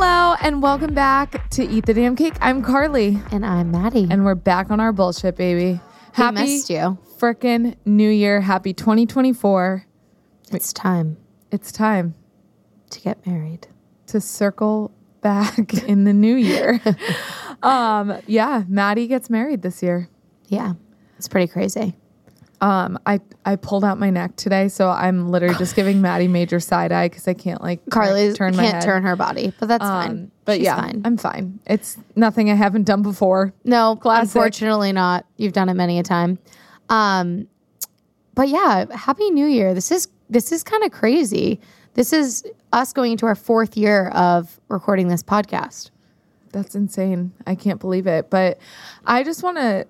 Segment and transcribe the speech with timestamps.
[0.00, 2.34] Hello and welcome back to Eat the Damn Cake.
[2.40, 4.06] I'm Carly And I'm Maddie.
[4.08, 5.80] and we're back on our bullshit, baby.
[6.16, 6.96] we missed you.
[7.18, 8.40] frickin' New Year.
[8.40, 9.84] Happy 2024.
[10.52, 11.16] It's time
[11.50, 12.14] It's time
[12.90, 13.66] to get married.
[14.06, 16.80] to circle back in the new year.
[17.64, 20.08] um, yeah, Maddie gets married this year.
[20.46, 20.74] Yeah,
[21.16, 21.96] it's pretty crazy.
[22.60, 26.58] Um, I I pulled out my neck today, so I'm literally just giving Maddie major
[26.58, 28.82] side eye because I can't like Carly turn my can't head.
[28.82, 30.30] turn her body, but that's Um, fine.
[30.44, 31.02] But She's yeah, fine.
[31.04, 31.60] I'm fine.
[31.66, 33.52] It's nothing I haven't done before.
[33.64, 34.24] no, Classic.
[34.34, 35.24] unfortunately not.
[35.36, 36.38] You've done it many a time.
[36.88, 37.46] Um,
[38.34, 39.74] but yeah, happy New Year.
[39.74, 41.60] This is this is kind of crazy.
[41.94, 45.90] This is us going into our fourth year of recording this podcast.
[46.52, 47.32] That's insane.
[47.46, 48.30] I can't believe it.
[48.30, 48.58] But
[49.06, 49.86] I just want to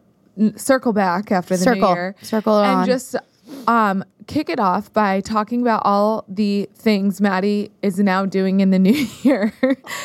[0.57, 1.89] circle back after the Circle.
[1.91, 2.87] new year, Circle and on.
[2.87, 3.17] just
[3.67, 8.71] um, kick it off by talking about all the things Maddie is now doing in
[8.71, 9.53] the new year.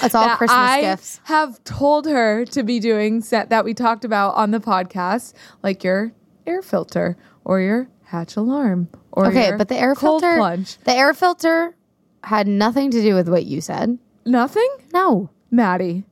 [0.02, 1.20] That's all that Christmas I gifts.
[1.26, 5.84] Have told her to be doing set that we talked about on the podcast, like
[5.84, 6.14] your
[6.48, 10.78] air filter or your hatch alarm or Okay, your but the air filter, plunge.
[10.86, 11.76] the air filter
[12.24, 13.98] had nothing to do with what you said.
[14.26, 16.06] Nothing, No, Maddie.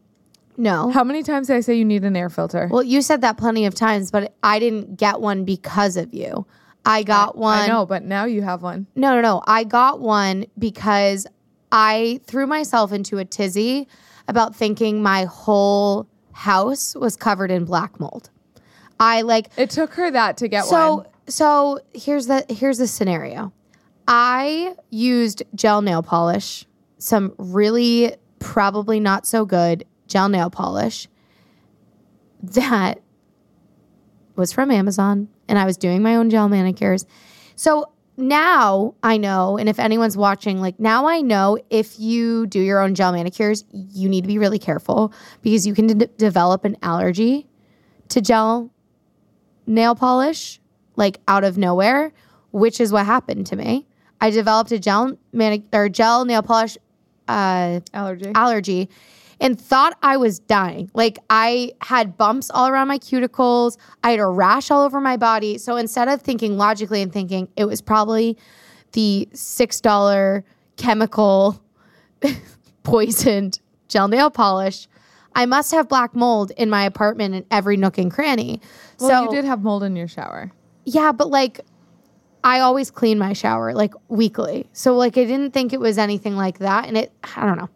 [0.61, 0.89] No.
[0.91, 2.67] How many times did I say you need an air filter?
[2.71, 6.45] Well, you said that plenty of times, but I didn't get one because of you.
[6.85, 7.59] I got one.
[7.59, 8.87] I know, but now you have one.
[8.95, 9.43] No, no, no.
[9.45, 11.27] I got one because
[11.71, 13.87] I threw myself into a tizzy
[14.27, 18.29] about thinking my whole house was covered in black mold.
[18.99, 21.07] I like It took her that to get so one.
[21.27, 23.51] so here's the here's the scenario.
[24.07, 26.65] I used gel nail polish,
[26.97, 31.07] some really probably not so good gel nail polish
[32.43, 33.01] that
[34.35, 37.05] was from Amazon and I was doing my own gel manicures.
[37.55, 42.59] So now I know, and if anyone's watching, like now I know if you do
[42.59, 46.65] your own gel manicures, you need to be really careful because you can d- develop
[46.65, 47.47] an allergy
[48.09, 48.71] to gel
[49.65, 50.59] nail polish
[50.95, 52.11] like out of nowhere,
[52.51, 53.87] which is what happened to me.
[54.19, 56.77] I developed a gel manic- or gel nail polish
[57.27, 58.31] uh, Allergy.
[58.35, 58.89] allergy
[59.41, 60.89] and thought I was dying.
[60.93, 65.17] Like I had bumps all around my cuticles, I had a rash all over my
[65.17, 65.57] body.
[65.57, 68.37] So instead of thinking logically and thinking it was probably
[68.93, 70.43] the $6
[70.77, 71.61] chemical
[72.83, 73.59] poisoned
[73.89, 74.87] gel nail polish,
[75.35, 78.61] I must have black mold in my apartment in every nook and cranny.
[78.99, 80.51] well, so you did have mold in your shower.
[80.85, 81.61] yeah, but like
[82.43, 84.67] I always clean my shower like weekly.
[84.73, 87.69] So like I didn't think it was anything like that and it I don't know.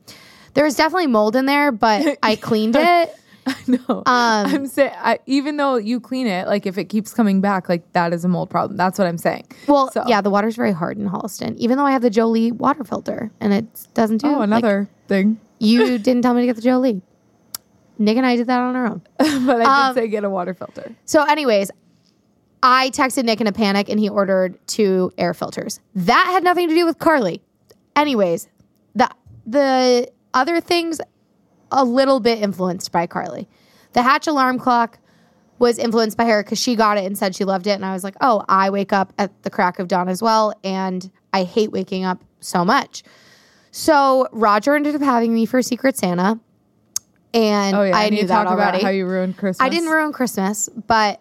[0.55, 3.15] There was definitely mold in there, but I cleaned it.
[3.67, 4.91] No, Um, I'm saying
[5.27, 8.27] even though you clean it, like if it keeps coming back, like that is a
[8.27, 8.75] mold problem.
[8.75, 9.45] That's what I'm saying.
[9.67, 12.51] Well, So- yeah, the water's very hard in Holliston, even though I have the Jolie
[12.51, 15.39] water filter and it doesn't do Oh, like, another thing.
[15.59, 17.03] you didn't tell me to get the Jolie.
[17.99, 19.01] Nick and I did that on our own.
[19.45, 20.95] but I Um, did say get a water filter.
[21.05, 21.69] So, anyways,
[22.63, 25.79] I texted Nick in a panic and he ordered two air filters.
[25.93, 27.43] That had nothing to do with Carly.
[27.95, 28.47] Anyways,
[28.95, 29.07] the
[29.45, 31.01] the other things
[31.71, 33.47] a little bit influenced by Carly.
[33.93, 34.99] The Hatch alarm clock
[35.57, 37.71] was influenced by her because she got it and said she loved it.
[37.71, 40.53] And I was like, oh, I wake up at the crack of dawn as well.
[40.63, 43.03] And I hate waking up so much.
[43.71, 46.39] So Roger ended up having me for Secret Santa.
[47.33, 48.77] And Oh yeah, I and knew you that talk already.
[48.77, 49.65] about how you ruined Christmas.
[49.65, 51.19] I didn't ruin Christmas, but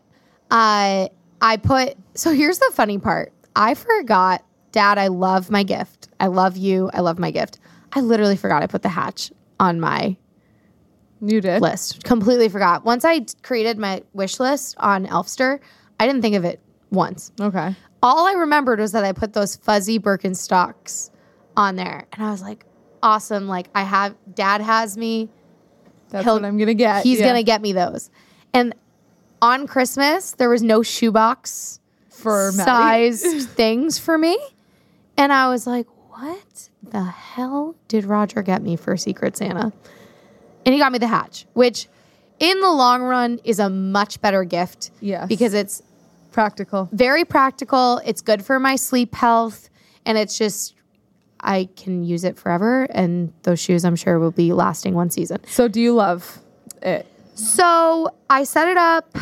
[0.50, 1.08] uh,
[1.40, 1.96] I put.
[2.14, 3.32] So here's the funny part.
[3.56, 4.98] I forgot, Dad.
[4.98, 6.08] I love my gift.
[6.20, 6.90] I love you.
[6.92, 7.58] I love my gift.
[7.94, 10.16] I literally forgot I put the hatch on my
[11.20, 11.62] You did.
[11.62, 12.02] list.
[12.04, 12.84] Completely forgot.
[12.84, 15.60] Once I created my wish list on Elfster,
[16.00, 16.60] I didn't think of it
[16.90, 17.32] once.
[17.40, 17.74] Okay.
[18.02, 21.10] All I remembered was that I put those fuzzy Birkenstocks
[21.56, 22.66] on there, and I was like,
[23.02, 23.46] awesome.
[23.48, 25.28] Like I have, Dad has me.
[26.10, 27.02] That's He'll- what I'm gonna get.
[27.04, 27.28] He's Yeah.
[27.28, 28.10] gonna get me those.
[28.52, 28.74] And
[29.40, 34.38] on Christmas, there was no shoebox for sized things for me.
[35.16, 37.63] And I was like, what the hell
[37.94, 39.72] did Roger get me for Secret Santa?
[40.66, 41.86] And he got me the hatch, which
[42.40, 44.90] in the long run is a much better gift.
[45.00, 45.28] Yes.
[45.28, 45.80] Because it's
[46.32, 46.88] practical.
[46.90, 49.70] very practical, it's good for my sleep health,
[50.04, 50.74] and it's just
[51.38, 52.88] I can use it forever.
[52.90, 55.38] And those shoes I'm sure will be lasting one season.
[55.46, 56.40] So do you love
[56.82, 57.06] it?
[57.36, 59.16] So I set it up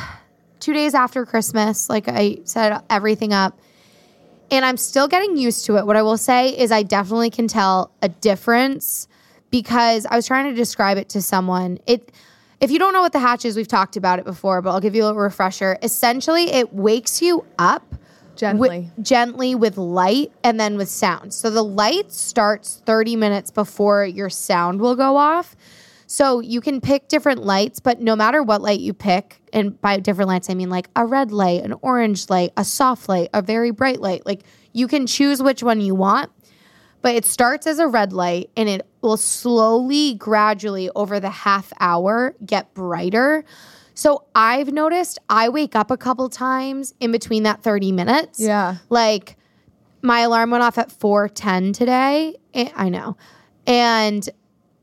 [0.61, 1.91] two days after Christmas.
[1.91, 3.59] Like I set everything up.
[4.53, 5.87] And I'm still getting used to it.
[5.87, 9.09] What I will say is, I definitely can tell a difference
[9.51, 11.79] because I was trying to describe it to someone.
[11.87, 12.13] It,
[12.61, 14.81] if you don't know what the hatch is, we've talked about it before, but I'll
[14.81, 15.79] give you a refresher.
[15.83, 17.95] Essentially, it wakes you up
[18.37, 18.91] Gently.
[18.95, 21.33] with, gently with light and then with sound.
[21.33, 25.57] So the light starts 30 minutes before your sound will go off.
[26.13, 29.99] So you can pick different lights, but no matter what light you pick, and by
[29.99, 33.41] different lights, I mean like a red light, an orange light, a soft light, a
[33.41, 34.27] very bright light.
[34.27, 34.43] Like
[34.75, 36.31] you can choose which one you want,
[37.01, 41.73] but it starts as a red light and it will slowly, gradually over the half
[41.81, 43.43] hour get brighter.
[43.95, 48.39] So I've noticed I wake up a couple times in between that 30 minutes.
[48.39, 48.77] Yeah.
[48.91, 49.39] Like
[50.03, 52.37] my alarm went off at 4:10 today.
[52.53, 53.17] Eh, I know.
[53.67, 54.29] And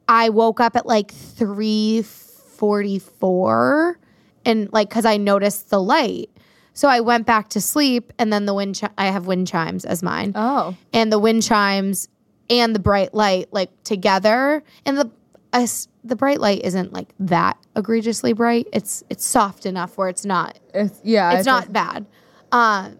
[0.10, 3.96] I woke up at like 3:44
[4.44, 6.30] and like cuz I noticed the light.
[6.74, 9.86] So I went back to sleep and then the wind chi- I have wind chimes
[9.86, 10.32] as mine.
[10.36, 10.76] Oh.
[10.92, 12.08] And the wind chimes
[12.50, 15.12] and the bright light like together and the
[15.54, 18.68] us the bright light isn't like that egregiously bright.
[18.74, 21.34] It's it's soft enough where it's not It's, yeah.
[21.34, 22.06] it's not bad.
[22.52, 22.98] Um,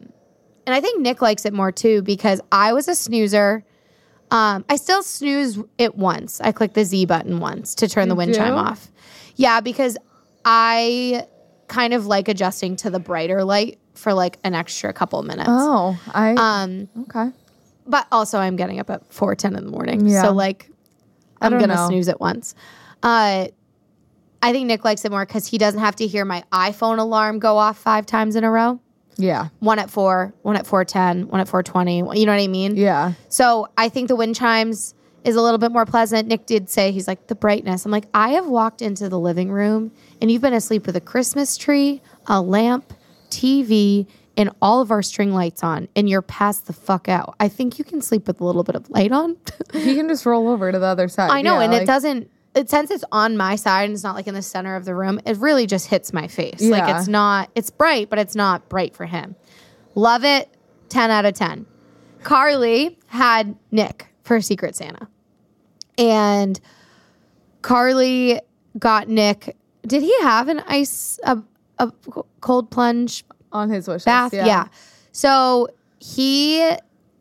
[0.68, 3.64] and I think Nick likes it more too because I was a snoozer.
[4.32, 6.40] Um, I still snooze it once.
[6.42, 8.90] I click the Z button once to turn the wind chime off.
[9.36, 9.98] Yeah, because
[10.46, 11.26] I
[11.68, 15.50] kind of like adjusting to the brighter light for like an extra couple minutes.
[15.52, 16.36] Oh, I.
[16.38, 17.32] Um, okay.
[17.86, 20.08] but also I'm getting up at four ten in the morning.
[20.08, 20.24] Yeah.
[20.24, 20.70] So like
[21.42, 21.88] I'm gonna know.
[21.88, 22.56] snooze it once.
[23.02, 23.48] Uh
[24.42, 27.40] I think Nick likes it more because he doesn't have to hear my iPhone alarm
[27.40, 28.80] go off five times in a row.
[29.20, 29.50] Yeah.
[29.60, 31.98] One at four, one at four ten, one at four twenty.
[31.98, 32.76] You know what I mean?
[32.76, 33.14] Yeah.
[33.28, 36.28] So I think the wind chimes is a little bit more pleasant.
[36.30, 37.86] Nick did say he's like the brightness.
[37.86, 41.02] I'm like, I have walked into the living room and you've been asleep with a
[41.02, 42.94] Christmas tree, a lamp,
[43.30, 44.08] TV,
[44.38, 47.36] and all of our string lights on, and you're passed the fuck out.
[47.42, 49.36] I think you can sleep with a little bit of light on.
[49.74, 51.30] He can just roll over to the other side.
[51.30, 52.32] I know, Yeah, and like- it doesn't.
[52.56, 54.96] It since it's on my side and it's not like in the center of the
[54.96, 55.20] room.
[55.26, 56.62] It really just hits my face.
[56.62, 57.50] Like it's not.
[57.56, 59.36] It's bright, but it's not bright for him.
[59.96, 60.50] Love it.
[60.90, 61.66] Ten out of ten.
[62.24, 65.08] Carly had Nick for Secret Santa,
[65.98, 66.60] and
[67.62, 68.40] Carly
[68.78, 69.56] got Nick.
[69.86, 71.42] Did he have an ice a,
[71.78, 71.92] a
[72.42, 74.34] cold plunge on his wish bath.
[74.34, 74.46] list.
[74.46, 74.68] Yeah.
[75.12, 75.70] So
[76.00, 76.72] he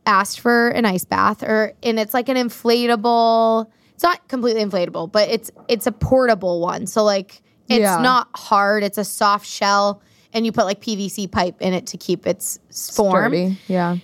[0.06, 3.70] asked for an ice bath, or and it's like an inflatable.
[3.98, 6.86] It's not completely inflatable, but it's it's a portable one.
[6.86, 7.98] So like it's Yeah.
[8.00, 8.84] not hard.
[8.84, 10.02] It's a soft shell,
[10.32, 12.60] and you put like PVC pipe in it to keep its
[12.94, 13.32] form.
[13.32, 13.58] Sturdy.
[13.66, 13.96] Yeah.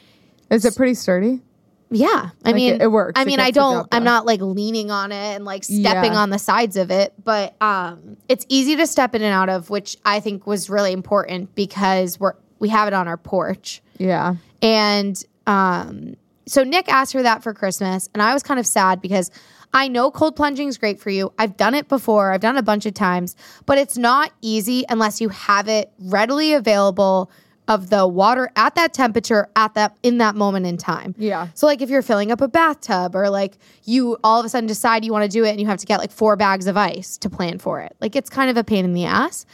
[0.51, 1.43] Is it pretty sturdy?
[1.91, 3.13] Yeah, I Like, mean, it- it works.
[3.15, 3.87] I mean, I don't.
[3.93, 6.19] I'm not like leaning on it and like stepping Yeah.
[6.19, 9.71] on the sides of it, but um, it's easy to step in and out of,
[9.71, 13.81] which I think was really important because we're we have it on our porch.
[13.99, 14.35] Yeah.
[14.61, 19.01] And um, so Nick asked for that for Christmas, and I was kind of sad
[19.01, 19.31] because
[19.75, 21.33] I know cold plunging is great for you.
[21.39, 23.35] I've done it before, I've done it a bunch of times,
[23.67, 27.31] but it's not easy unless you have it readily available
[27.67, 31.15] of the water at that temperature at that in that moment in time.
[31.19, 31.49] Yeah.
[31.55, 34.67] So like if you're filling up a bathtub or like you all of a sudden
[34.67, 36.77] decide you want to do it and you have to get like four bags of
[36.77, 37.97] ice to plan for it.
[38.03, 39.47] Like it's kind of a pain in the ass.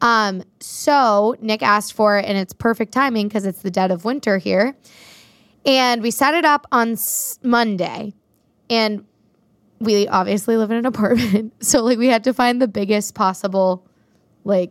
[0.00, 4.04] Um, so Nick asked for it and it's perfect timing because it's the dead of
[4.04, 4.76] winter here.
[5.64, 8.14] And we set it up on s- Monday
[8.68, 9.04] and
[9.80, 11.52] we obviously live in an apartment.
[11.60, 13.86] So like we had to find the biggest possible
[14.44, 14.70] like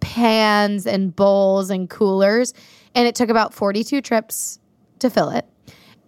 [0.00, 2.54] pans and bowls and coolers.
[2.94, 4.58] And it took about 42 trips
[5.00, 5.46] to fill it.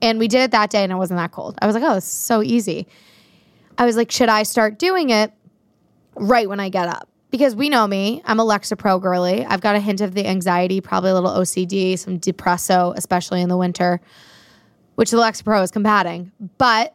[0.00, 1.56] And we did it that day and it wasn't that cold.
[1.62, 2.88] I was like, oh, it's so easy.
[3.78, 5.32] I was like, should I start doing it
[6.16, 7.08] right when I get up?
[7.30, 9.44] Because we know me, I'm a Lexapro girly.
[9.44, 13.48] I've got a hint of the anxiety, probably a little OCD, some depresso, especially in
[13.48, 14.00] the winter,
[14.96, 16.30] which the Lexapro is combating.
[16.58, 16.94] But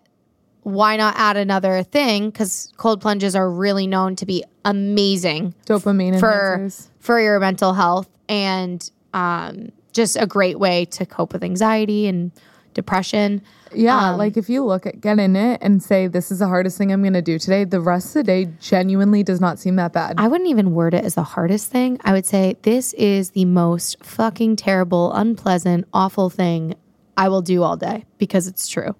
[0.68, 2.30] why not add another thing?
[2.30, 6.88] Because cold plunges are really known to be amazing Dopamine for enhancers.
[7.00, 12.32] for your mental health and um, just a great way to cope with anxiety and
[12.74, 13.42] depression.
[13.74, 16.48] Yeah, Um, like if you look at get in it and say this is the
[16.48, 19.60] hardest thing I'm going to do today, the rest of the day genuinely does not
[19.60, 20.16] seem that bad.
[20.18, 21.98] I wouldn't even word it as the hardest thing.
[22.04, 26.76] I would say this is the most fucking terrible, unpleasant, awful thing
[27.16, 28.96] I will do all day because it's true.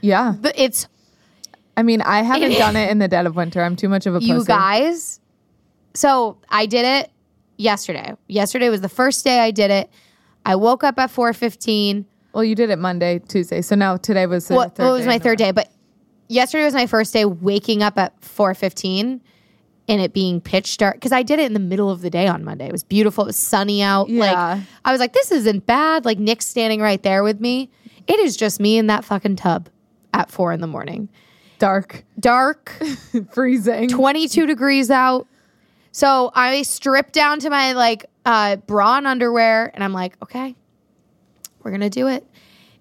[0.00, 0.88] yeah, But it's
[1.80, 3.62] I mean, I haven't done it in the dead of winter.
[3.62, 4.46] I'm too much of a you pussy.
[4.48, 5.18] guys.
[5.94, 7.10] So I did it
[7.56, 8.14] yesterday.
[8.28, 9.90] Yesterday was the first day I did it.
[10.44, 12.04] I woke up at four fifteen.
[12.32, 14.98] Well, you did it Monday, Tuesday, so now today was the Well, third well, it
[14.98, 15.46] was day my in a third row.
[15.46, 15.68] day, but
[16.28, 19.20] yesterday was my first day waking up at 4:15
[19.88, 22.28] and it being pitch dark cuz I did it in the middle of the day
[22.28, 22.66] on Monday.
[22.66, 23.24] It was beautiful.
[23.24, 24.08] It was sunny out.
[24.08, 24.20] Yeah.
[24.20, 26.04] Like I was like this isn't bad.
[26.04, 27.70] Like Nick's standing right there with me.
[28.06, 29.68] It is just me in that fucking tub
[30.14, 31.08] at 4 in the morning.
[31.60, 32.74] Dark, Dark,
[33.32, 33.88] freezing.
[33.88, 35.28] 22 degrees out.
[35.92, 40.56] So I stripped down to my like uh, bra and underwear, and I'm like, okay,
[41.62, 42.26] we're gonna do it.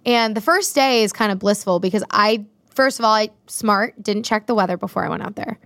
[0.05, 4.01] And the first day is kind of blissful because I, first of all, I smart
[4.01, 5.59] didn't check the weather before I went out there.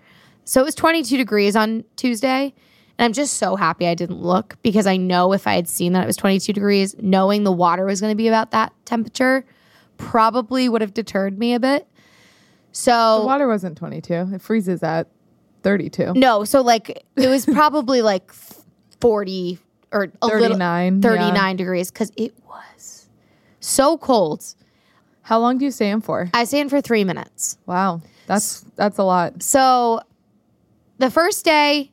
[0.44, 2.52] So it was 22 degrees on Tuesday.
[2.98, 5.94] And I'm just so happy I didn't look because I know if I had seen
[5.94, 9.46] that it was 22 degrees, knowing the water was to be about that temperature
[9.98, 11.88] probably would have deterred me a bit.
[12.74, 14.32] The So, water wasn't 22.
[14.34, 15.08] It freezes at
[15.62, 16.14] 32.
[16.16, 18.32] no, so like it was probably like
[19.00, 19.60] 40
[19.92, 21.02] or a little 39.
[21.02, 21.54] 39 yeah.
[21.54, 23.08] degrees because it was
[23.60, 24.44] so cold.
[25.22, 26.30] How long do you stay in for?
[26.34, 27.58] I stayed in for three minutes.
[27.66, 28.02] Wow.
[28.28, 29.42] That's that's a lot.
[29.42, 30.02] So
[30.98, 31.92] the first day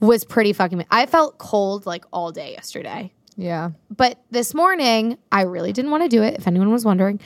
[0.00, 0.84] was pretty fucking.
[0.90, 3.12] I felt cold like all day yesterday.
[3.36, 3.70] Yeah.
[3.94, 7.20] But this morning, I really didn't want to do it, if anyone was wondering.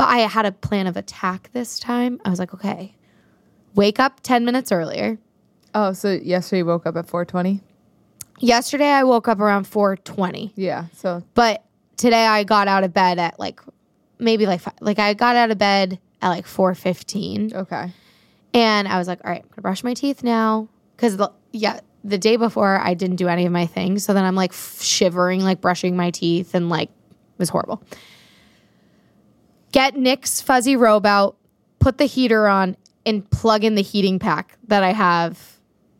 [0.00, 2.22] But I had a plan of attack this time.
[2.24, 2.94] I was like, okay,
[3.74, 5.18] wake up 10 minutes earlier.
[5.74, 7.60] Oh, so yesterday you woke up at 4:20?
[8.38, 10.54] Yesterday, I woke up around 420.
[10.56, 10.86] Yeah.
[10.94, 11.62] So But
[11.98, 13.60] today, I got out of bed at like
[14.18, 17.52] maybe like fi- like I got out of bed at like 415.
[17.54, 17.92] okay.
[18.54, 20.70] And I was like, all right, I'm gonna brush my teeth now.
[20.96, 24.02] Cause the yeah, the day before I didn't do any of my things.
[24.06, 27.82] So then I'm like f- shivering, like brushing my teeth and like it was horrible.
[29.72, 31.36] Get Nick's fuzzy robe out,
[31.78, 35.58] put the heater on, and plug in the heating pack that I have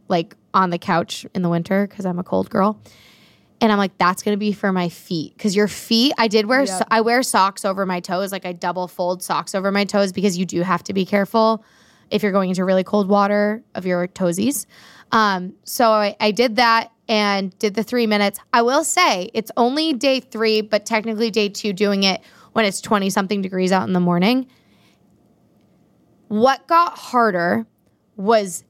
[0.09, 2.81] like on the couch in the winter because I'm a cold girl.
[3.61, 6.13] And I'm like, that's gonna be for my feet because your feet.
[6.19, 6.61] I did wear.
[6.61, 6.69] Yep.
[6.69, 10.13] So- I wear socks over my toes, like I double fold socks over my toes
[10.13, 11.65] because you do have to be careful
[12.11, 14.67] if you're going into really cold water of your toesies.
[15.13, 18.39] Um, so I, I did that and did the three minutes.
[18.53, 22.21] I will say it's only day three, but technically day two doing it
[22.53, 24.47] when it's 20 something degrees out in the morning.
[26.29, 27.67] What got harder
[28.17, 28.65] was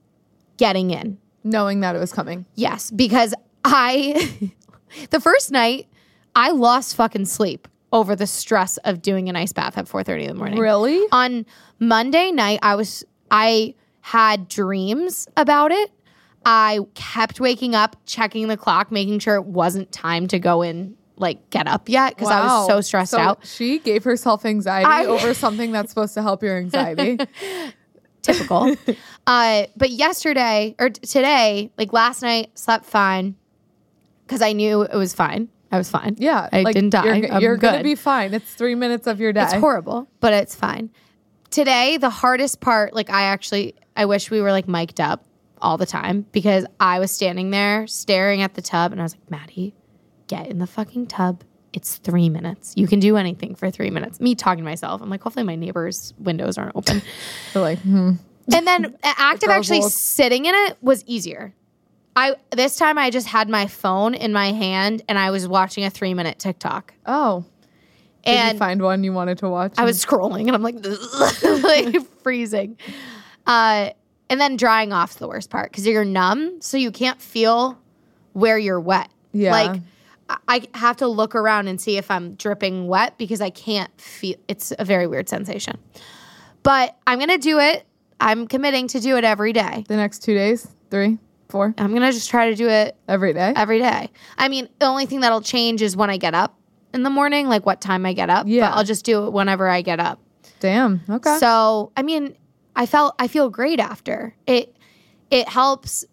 [0.57, 1.19] getting in.
[1.43, 2.47] Knowing that it was coming.
[2.55, 3.35] Yes, because
[3.65, 4.51] I,
[5.11, 5.89] the first night,
[6.35, 10.29] I lost fucking sleep over the stress of doing an ice bath at 4.30 in
[10.29, 11.03] the morning Really?
[11.13, 11.45] on
[11.79, 15.91] Monday night, I was I had dreams about it.
[16.45, 20.97] I kept waking up, checking the clock, making sure it wasn't time to go in,
[21.21, 23.47] like get up yet, because I was so stressed So out.
[23.47, 27.19] She gave herself anxiety I- over something that's supposed to help your anxiety.
[28.23, 28.77] Typical.
[29.27, 33.35] uh, but yesterday or t- today, like last night, slept fine
[34.27, 35.49] because I knew it was fine.
[35.73, 36.17] I was fine.
[36.19, 36.49] Yeah.
[36.53, 37.17] I like, didn't die.
[37.17, 37.85] You're, you're gonna good.
[37.85, 38.35] be fine.
[38.35, 39.43] It's three minutes of your day.
[39.45, 40.91] It's horrible, but it's fine.
[41.51, 45.25] Today, the hardest part, like I actually, I wish we were like mic'd up
[45.63, 49.15] all the time because I was standing there staring at the tub and I was
[49.15, 49.75] like, Maddie,
[50.31, 51.43] get in the fucking tub.
[51.73, 52.73] It's three minutes.
[52.77, 54.21] You can do anything for three minutes.
[54.21, 55.03] Me talking to myself.
[55.03, 57.03] I'm like, hopefully my neighbor's windows aren't open.
[57.55, 58.13] You're like, hmm.
[58.53, 61.53] and then the act of actually sitting in it was easier.
[62.17, 65.85] I this time I just had my phone in my hand and I was watching
[65.85, 66.95] a three minute TikTok.
[67.07, 67.45] Oh.
[68.25, 69.75] Did And you find one you wanted to watch?
[69.79, 70.75] I was scrolling and I'm like,
[71.63, 72.77] like freezing.
[73.47, 73.91] Uh,
[74.29, 77.79] and then drying off's the worst part because you're numb, so you can't feel
[78.33, 79.09] where you're wet.
[79.33, 79.53] Yeah.
[79.53, 79.81] Like
[80.49, 84.37] I- have to look around and see if I'm dripping wet because I can't feel.
[84.49, 85.79] It's a very weird sensation.
[86.63, 87.87] But I'm gonna do it.
[88.21, 89.85] I'm committing to do it every day.
[89.89, 91.19] the next two days, three,
[91.49, 93.53] four, I'm gonna just try to do it every day.
[93.57, 94.11] every day.
[94.37, 96.59] I mean, the only thing that'll change is when I get up
[96.93, 98.47] in the morning, like what time I get up.
[98.47, 98.69] Yeah.
[98.69, 100.21] But I'll just do it whenever I get up.
[100.61, 101.01] Damn.
[101.09, 101.39] Okay.
[101.39, 102.37] So, I mean,
[102.77, 104.35] I felt I feel great after.
[104.47, 104.77] It
[105.31, 106.05] it helps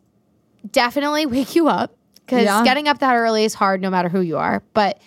[0.71, 1.96] definitely wake you up
[2.27, 2.63] cuz Yeah.
[2.63, 4.99] getting up that early is hard no matter who you are, but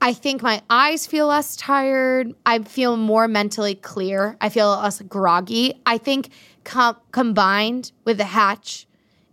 [0.00, 2.34] I think my eyes feel less tired.
[2.44, 4.36] I feel more mentally clear.
[4.40, 5.80] I feel less groggy.
[5.86, 6.28] I think
[6.64, 8.86] com- combined with the hatch,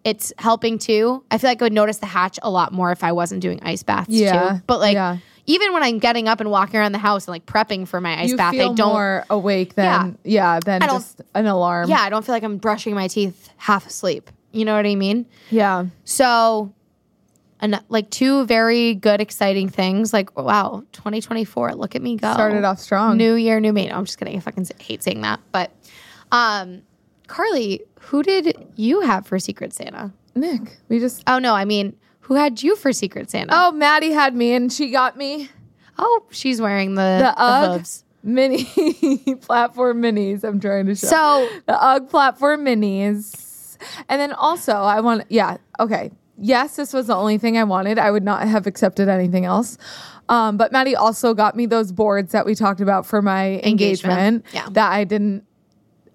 [0.05, 1.23] it's helping too.
[1.29, 3.59] I feel like I would notice the hatch a lot more if I wasn't doing
[3.63, 4.53] ice baths Yeah.
[4.53, 4.61] too.
[4.65, 5.17] But like Yeah.
[5.45, 8.21] even when I'm getting up and walking around the house and like prepping for my
[8.21, 11.89] ice you bath, I don't more awake than yeah, than just an alarm.
[11.89, 14.29] yeah, I don't feel like I'm brushing my teeth half asleep.
[14.53, 15.25] You know what I mean?
[15.49, 15.85] Yeah.
[16.05, 16.71] So,
[17.61, 20.11] and like two very good, exciting things.
[20.13, 22.33] Like, wow, 2024, look at me go.
[22.33, 23.17] Started off strong.
[23.17, 23.87] New year, new me.
[23.87, 24.35] No, I'm just kidding.
[24.35, 25.39] I fucking hate saying that.
[25.51, 25.71] But,
[26.31, 26.81] um,
[27.27, 30.11] Carly, who did you have for Secret Santa?
[30.35, 30.77] Nick.
[30.89, 33.53] We just Oh, no, I mean, who had you for Secret Santa?
[33.55, 35.49] Oh, Maddie had me and she got me
[35.99, 38.03] Oh, she's wearing the, the the UGG hooves.
[38.23, 38.63] mini
[39.41, 40.43] platform minis.
[40.43, 41.07] I'm trying to show.
[41.07, 43.77] So, the UGG platform minis.
[44.09, 46.11] And then also, I want, yeah, okay.
[46.43, 47.99] Yes, this was the only thing I wanted.
[47.99, 49.77] I would not have accepted anything else.
[50.27, 54.43] Um, but Maddie also got me those boards that we talked about for my engagement,
[54.43, 54.67] Engagement, yeah.
[54.71, 55.43] that I didn't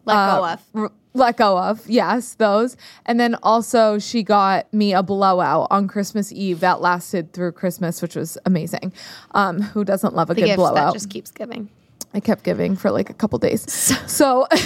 [0.05, 0.63] Let go uh, of.
[0.75, 1.87] r- let go of.
[1.89, 2.77] Yes, those.
[3.07, 8.03] And then also she got me a blowout on Christmas Eve that lasted through Christmas,
[8.03, 8.93] which was amazing.
[9.33, 10.93] Um, who doesn't love a The good gifts that blowout?
[10.95, 11.71] just keeps giving.
[12.17, 13.71] I kept giving for like a couple days.
[13.71, 14.47] So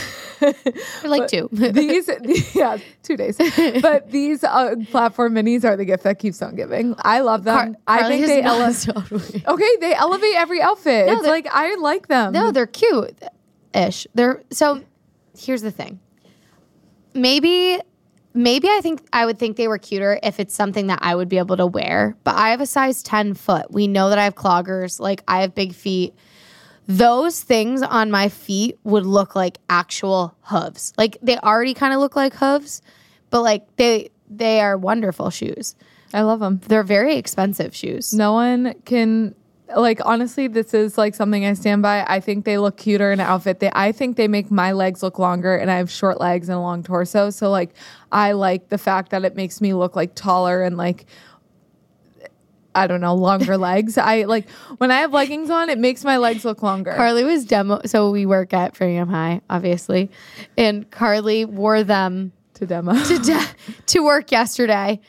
[0.41, 0.55] For
[1.09, 1.49] like two.
[1.53, 2.09] these,
[2.55, 3.37] yeah, two days.
[3.83, 6.95] But these uh, platform minis are the gift that keeps on giving.
[6.99, 7.75] I love them.
[7.75, 9.47] Car- I think they elevate.
[9.47, 11.09] Okay, they elevate every outfit.
[11.09, 12.33] No, it's like I like them.
[12.33, 13.21] No, they're cute
[13.75, 14.07] ish.
[14.15, 14.83] They're so
[15.39, 16.01] here's the thing.
[17.13, 17.81] Maybe
[18.33, 21.29] maybe I think I would think they were cuter if it's something that I would
[21.29, 22.17] be able to wear.
[22.25, 23.71] But I have a size 10 foot.
[23.71, 26.15] We know that I have cloggers, like I have big feet.
[26.91, 30.93] Those things on my feet would look like actual hooves.
[30.99, 32.83] Like they already kind of look like hooves,
[33.31, 35.77] but like they they are wonderful shoes.
[36.13, 36.61] I love them.
[36.67, 38.13] They're very expensive shoes.
[38.13, 39.37] No one can
[39.77, 42.05] like honestly this is like something I stand by.
[42.09, 43.61] I think they look cuter in an outfit.
[43.61, 46.59] They I think they make my legs look longer and I have short legs and
[46.59, 47.31] a long torso.
[47.31, 47.71] So like
[48.11, 51.07] I like the fact that it makes me look like taller and like
[52.75, 53.99] I don't know, longer legs.
[53.99, 54.49] I like
[54.79, 56.93] when I have leggings on, it makes my legs look longer.
[56.95, 57.81] Carly was demo.
[57.87, 60.11] So we work at Framingham High, obviously,
[60.57, 62.95] and Carly wore them to demo.
[63.05, 63.47] to de-
[63.87, 65.01] to work yesterday,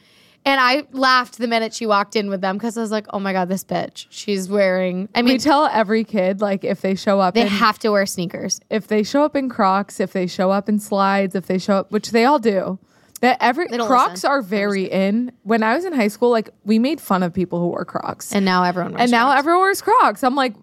[0.45, 3.19] and I laughed the minute she walked in with them because I was like, "Oh
[3.19, 4.07] my god, this bitch!
[4.09, 7.47] She's wearing." I mean, we tell every kid like if they show up they in,
[7.47, 8.59] have to wear sneakers.
[8.69, 11.75] if they show up in Crocs, if they show up in slides, if they show
[11.75, 12.79] up, which they all do.
[13.21, 14.29] That every Crocs listen.
[14.29, 15.31] are very in.
[15.43, 18.33] When I was in high school, like we made fun of people who wore Crocs,
[18.33, 19.01] And now everyone wears.
[19.03, 19.39] and now Crocs.
[19.39, 20.23] everyone wears Crocs.
[20.23, 20.55] I'm like,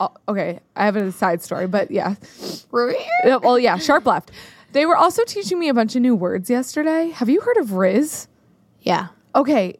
[0.00, 2.14] oh, okay, I have a side story, but yeah,
[3.24, 4.30] Yeah, well, yeah, sharp left.
[4.72, 7.10] They were also teaching me a bunch of new words yesterday.
[7.10, 8.28] Have you heard of Riz?
[8.80, 9.08] yeah.
[9.34, 9.78] Okay,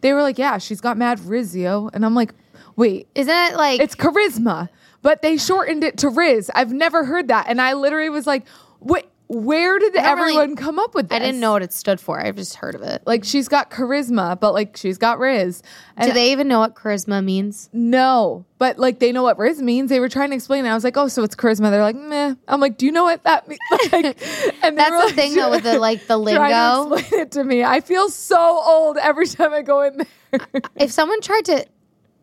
[0.00, 2.34] they were like, yeah, she's got mad Rizio, and I'm like,
[2.76, 4.68] wait, Isn't it like it's charisma,
[5.02, 6.50] but they shortened it to Riz.
[6.54, 8.44] I've never heard that, and I literally was like,
[8.80, 11.72] "Wait, where did don't really- everyone come up with this?" I didn't know what it
[11.72, 12.18] stood for.
[12.20, 13.02] I've just heard of it.
[13.06, 15.62] Like she's got charisma, but like she's got Riz.
[15.96, 17.68] And Do they even know what charisma means?
[17.72, 19.90] no, but like they know what Riz means.
[19.90, 20.70] They were trying to explain it.
[20.70, 23.04] I was like, "Oh, so it's charisma." They're like, "Meh." I'm like, "Do you know
[23.04, 23.60] what that means?"
[23.92, 24.04] Like,
[24.62, 26.38] and That's the like, thing though with the like the lingo.
[26.40, 27.64] trying to explain it to me.
[27.64, 30.62] I feel so old every time I go in there.
[30.76, 31.66] if someone tried to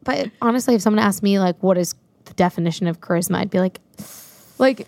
[0.03, 3.57] but honestly if someone asked me like what is the definition of charisma i'd be
[3.59, 3.79] like
[4.59, 4.87] like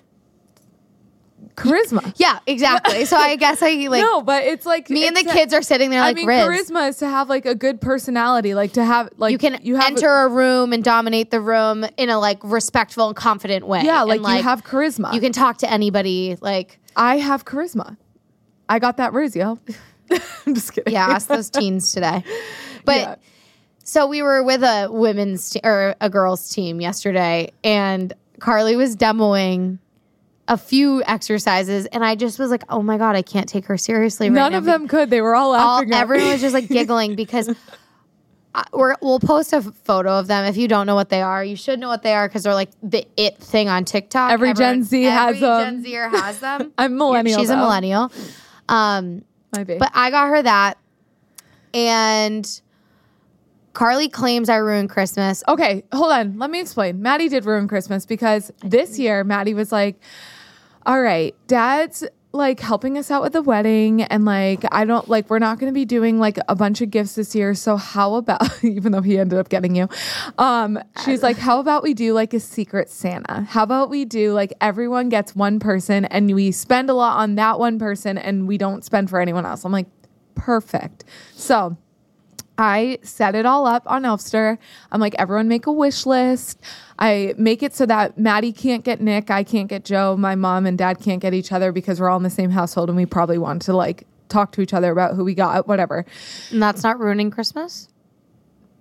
[1.58, 2.14] charisma.
[2.18, 5.34] yeah exactly so i guess i like no, but it's like me and the a-
[5.34, 6.46] kids are sitting there I like mean, Riz.
[6.70, 9.76] charisma is to have like a good personality, like to have like you can you
[9.76, 13.82] have enter a room and dominate the room in a like respectful and confident way
[13.84, 15.14] yeah, And, like, you have charisma.
[15.14, 17.98] you can talk to anybody like I have charisma.
[18.70, 19.60] I got that Riz, yo.
[20.46, 20.94] I'm just kidding.
[20.94, 22.24] yeah ask those teens today
[22.86, 23.16] but Yeah.
[23.84, 28.96] so we were with a women's te- or a girls team yesterday and carly was
[28.96, 29.80] demoing
[30.48, 33.78] a few exercises and i just was like oh my god i can't take her
[33.78, 35.10] seriously right None now of them could.
[35.10, 35.94] They were all all, laughing.
[35.94, 37.54] at everyone was just like giggling because
[38.56, 40.46] I, we're, we'll post a photo of them.
[40.46, 42.56] If you don't know what they are, you should know what they are because they're
[42.56, 44.32] like the it thing on TikTok.
[44.32, 45.60] Every Gen Z has them.
[45.60, 45.66] every.
[45.66, 46.74] Gen Zer has them.
[46.78, 47.40] I'm millennial.
[47.40, 48.12] She's a millennial.
[48.68, 50.78] Um, but I got her that,
[51.74, 52.62] and
[53.74, 55.44] Carly claims I ruined Christmas.
[55.48, 56.40] okay, hold on.
[56.40, 57.00] Let me explain.
[57.00, 60.00] Maddie did ruin Christmas because this year Maddie was like,
[60.88, 65.30] "All right, Dad's." like helping us out with the wedding and like I don't like
[65.30, 68.16] we're not going to be doing like a bunch of gifts this year so how
[68.16, 69.90] about even though he ended up getting you
[70.38, 74.34] um she's like how about we do like a secret Santa how about we do
[74.34, 78.48] like everyone gets one person and we spend a lot on that one person and
[78.48, 79.88] we don't spend for anyone else I'm like
[80.36, 81.78] perfect so
[82.58, 84.58] I set it all up on Elfster.
[84.92, 86.60] I'm like, everyone make a wish list.
[86.98, 90.66] I make it so that Maddie can't get Nick, I can't get Joe, my mom
[90.66, 93.06] and dad can't get each other because we're all in the same household and we
[93.06, 96.06] probably want to like talk to each other about who we got, whatever.
[96.52, 97.90] And that's not ruining Christmas.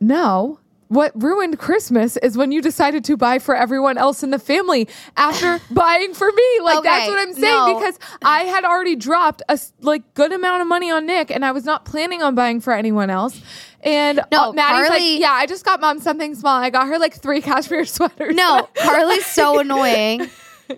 [0.01, 0.61] No.
[0.89, 4.89] What ruined Christmas is when you decided to buy for everyone else in the family
[5.17, 6.61] after buying for me.
[6.63, 7.79] Like that's what I'm saying no.
[7.79, 11.51] because I had already dropped a like good amount of money on Nick and I
[11.53, 13.41] was not planning on buying for anyone else.
[13.83, 16.57] And No, uh, Maddie's Carly- like, "Yeah, I just got mom something small.
[16.61, 20.29] I got her like three cashmere sweaters." No, Carly's so annoying.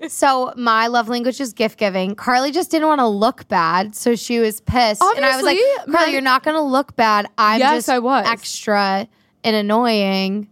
[0.08, 2.14] So my love language is gift giving.
[2.14, 5.00] Carly just didn't want to look bad, so she was pissed.
[5.02, 7.26] and I was like, Carly, my- you're not going to look bad.
[7.38, 8.26] I'm Yes, just I was.
[8.26, 9.08] extra
[9.44, 10.48] and annoying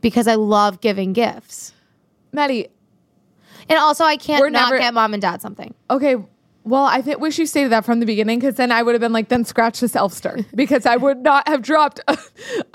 [0.00, 1.72] because I love giving gifts.
[2.32, 2.68] Maddie.
[3.68, 5.74] And also, I can't We're not never- get mom and dad something.
[5.90, 6.16] Okay.
[6.64, 9.00] Well, I think wish you stated that from the beginning because then I would have
[9.00, 12.18] been like, then scratch this Elfster because I would not have dropped a,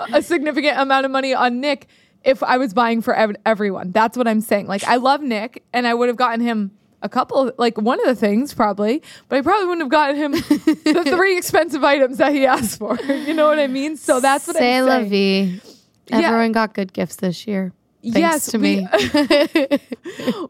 [0.12, 1.88] a significant amount of money on Nick
[2.24, 3.90] if I was buying for ev- everyone.
[3.92, 4.66] That's what I'm saying.
[4.66, 6.70] Like, I love Nick and I would have gotten him
[7.02, 10.16] a couple of, like one of the things probably, but I probably wouldn't have gotten
[10.16, 12.96] him the three expensive items that he asked for.
[13.10, 13.96] You know what I mean?
[13.96, 15.60] So that's what Say I'm la saying.
[15.60, 15.60] vie.
[16.08, 16.18] Yeah.
[16.28, 17.72] Everyone got good gifts this year.
[18.02, 18.88] Thanks yes, to we- me.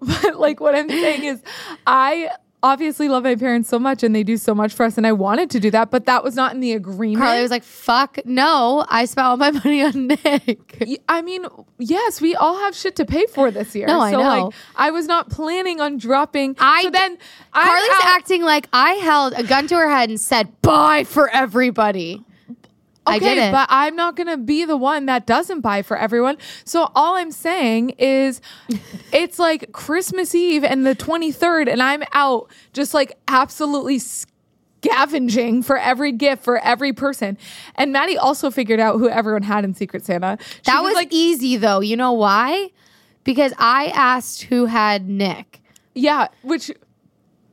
[0.01, 1.43] but like what I'm saying is,
[1.87, 2.31] I
[2.62, 5.12] obviously love my parents so much and they do so much for us, and I
[5.12, 7.20] wanted to do that, but that was not in the agreement.
[7.25, 8.85] Carly was like, fuck no.
[8.88, 11.01] I spent all my money on Nick.
[11.09, 11.46] I mean,
[11.79, 13.87] yes, we all have shit to pay for this year.
[13.87, 14.44] No, I so know.
[14.46, 16.57] like I was not planning on dropping.
[16.59, 17.18] I so then
[17.53, 21.29] Carly's out- acting like I held a gun to her head and said, buy for
[21.31, 22.25] everybody.
[23.11, 23.53] I Okay, it.
[23.53, 26.38] but I'm not gonna be the one that doesn't buy for everyone.
[26.64, 28.40] So all I'm saying is,
[29.12, 35.77] it's like Christmas Eve and the 23rd, and I'm out just like absolutely scavenging for
[35.77, 37.37] every gift for every person.
[37.75, 40.38] And Maddie also figured out who everyone had in Secret Santa.
[40.40, 41.81] She that was, like, easy though.
[41.81, 42.70] You know why?
[43.25, 45.61] Because I asked who had Nick.
[45.94, 46.70] yeah, which.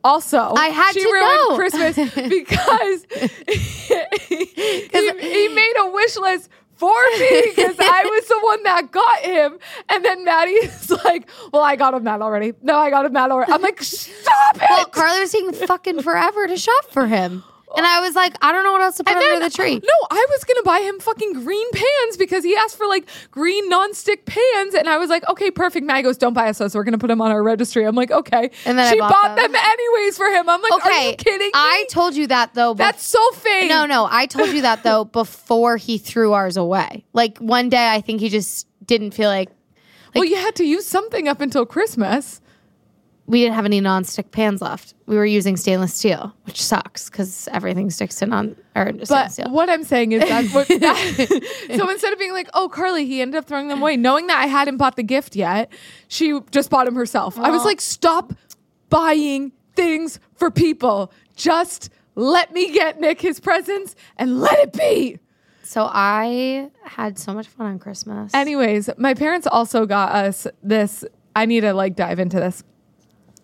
[0.07, 1.55] Also, I had she to ruined know.
[1.57, 1.95] Christmas
[2.29, 3.05] because
[4.29, 4.45] he,
[4.85, 9.59] he made a wish list for me because I was the one that got him.
[9.89, 12.53] And then Maddie is like, Well, I got him that already.
[12.61, 13.51] No, I got him that already.
[13.51, 14.61] I'm like, Stop it.
[14.69, 17.43] Well, Carly was taking fucking forever to shop for him.
[17.77, 19.55] And I was like, I don't know what else to put and under then, the
[19.55, 19.75] tree.
[19.75, 23.71] No, I was gonna buy him fucking green pans because he asked for like green
[23.71, 25.85] nonstick pans, and I was like, okay, perfect.
[25.85, 26.75] Maddie goes, don't buy us those.
[26.75, 27.85] We're gonna put them on our registry.
[27.85, 28.51] I'm like, okay.
[28.65, 29.51] And then I she bought bought, them.
[29.51, 29.61] them.
[29.63, 30.49] anyways for him.
[30.49, 31.09] I'm like, are Okay.
[31.11, 31.51] you kidding me?
[31.53, 32.73] I told you that though.
[32.73, 33.69] bef- That's so fake.
[33.69, 37.05] No, no, I told you that though before he threw ours away.
[37.13, 39.49] Like one day, I think he just didn't feel like
[40.15, 42.41] well, you had to use something up until Christmas.
[43.27, 44.93] We didn't have any non-stick pans left.
[45.05, 49.31] We were using stainless steel, which sucks because everything sticks to non or stainless But
[49.33, 49.51] steel.
[49.51, 53.21] what I'm saying is that, what, that so instead of being like, "Oh, Carly," he
[53.21, 55.71] ended up throwing them away, knowing that I hadn't bought the gift yet.
[56.07, 57.37] She just bought him herself.
[57.37, 58.33] I was like, "Stop
[58.89, 61.11] buying things for people.
[61.35, 65.19] Just let me get Nick his presents and let it be."
[65.63, 68.33] So I had so much fun on Christmas.
[68.33, 71.03] Anyways, my parents also got us this.
[71.35, 72.63] I need to like dive into this.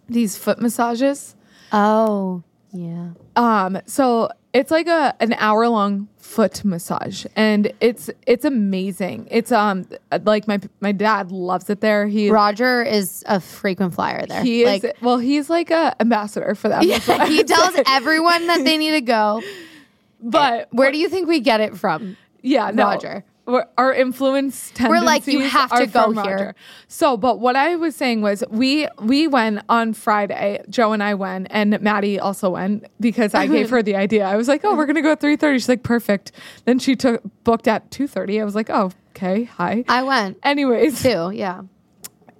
[0.09, 1.35] These foot massages.
[1.71, 2.43] oh
[2.75, 9.27] yeah, Um, so it's like a an hour long foot massage, and it's it's amazing.
[9.29, 9.85] It's um
[10.23, 12.07] like my my dad loves it there.
[12.07, 14.41] He Roger is a frequent flyer there.
[14.43, 16.81] he is like, well, he's like a ambassador for that.
[17.09, 19.41] I he tells everyone that they need to go.
[20.21, 22.17] but Where do you think we get it from?
[22.41, 22.85] yeah, no.
[22.85, 23.23] Roger?
[23.45, 26.21] We're, our influence tendencies We're like, you have to go here.
[26.21, 26.55] Roger.
[26.87, 30.63] So, but what I was saying was, we we went on Friday.
[30.69, 34.23] Joe and I went, and Maddie also went because I gave her the idea.
[34.25, 35.59] I was like, "Oh, we're gonna go at three thirty.
[35.59, 36.31] She's like, "Perfect."
[36.63, 38.39] Then she took booked at two thirty.
[38.39, 41.31] I was like, "Oh, okay, hi." I went Anyways, too.
[41.33, 41.63] Yeah.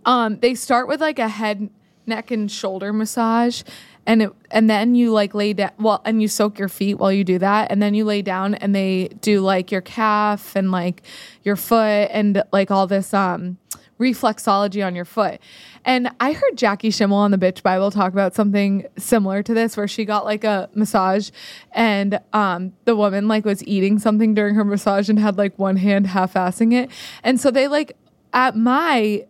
[0.05, 1.69] um, they start with like a head,
[2.05, 3.63] neck, and shoulder massage,
[4.05, 5.71] and it, and then you like lay down.
[5.79, 8.55] Well, and you soak your feet while you do that, and then you lay down,
[8.55, 11.03] and they do like your calf and like
[11.43, 13.57] your foot and like all this um
[13.99, 15.39] reflexology on your foot.
[15.85, 19.77] And I heard Jackie Schimmel on the Bitch Bible talk about something similar to this,
[19.77, 21.29] where she got like a massage,
[21.71, 25.77] and um the woman like was eating something during her massage and had like one
[25.77, 26.89] hand half-assing it,
[27.23, 27.95] and so they like
[28.33, 29.25] at my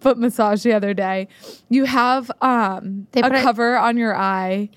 [0.00, 1.28] foot massage the other day,
[1.68, 4.68] you have um They a put it- cover on your eye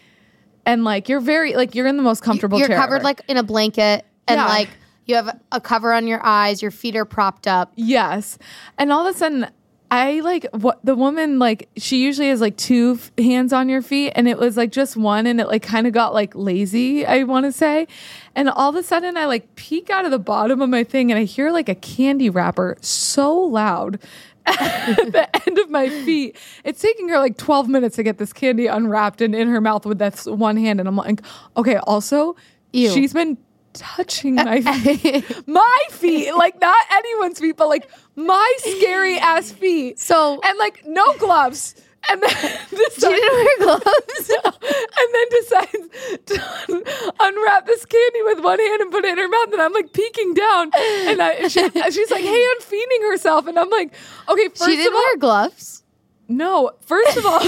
[0.65, 3.03] and like you're very like you're in the most comfortable You're chair covered ever.
[3.03, 4.47] like in a blanket and Yeah.
[4.47, 4.69] like
[5.05, 7.73] you have a cover on your eyes, your feet are propped up.
[7.75, 8.37] Yes.
[8.77, 9.47] And all of a sudden
[9.91, 13.81] I like what the woman like she usually has like two f- hands on your
[13.83, 17.05] feet and it was like just one and it like kind of got like lazy,
[17.05, 17.87] I want to say.
[18.33, 21.11] And all of a sudden I like peek out of the bottom of my thing
[21.11, 23.99] and I hear like a candy wrapper so loud
[24.45, 26.37] the end of my feet.
[26.63, 29.85] It's taking her like 12 minutes to get this candy unwrapped and in her mouth
[29.85, 31.21] with this one hand and I'm like,
[31.57, 32.35] okay, also
[32.73, 32.89] Ew.
[32.89, 33.37] she's been
[33.73, 35.47] touching my feet.
[35.47, 39.99] my feet, like not anyone's feet, but like my scary ass feet.
[39.99, 41.75] So- and like no gloves.
[42.09, 42.29] And then
[42.69, 44.29] She decides, didn't wear gloves.
[44.45, 45.87] and then decides
[46.25, 46.83] to un-
[47.19, 49.51] unwrap this candy with one hand and put it in her mouth.
[49.53, 53.69] And I'm like peeking down, and I, she, she's like hand feeding herself, and I'm
[53.69, 53.93] like,
[54.29, 55.83] okay, first she of didn't all, wear gloves.
[56.27, 57.39] no, first of all,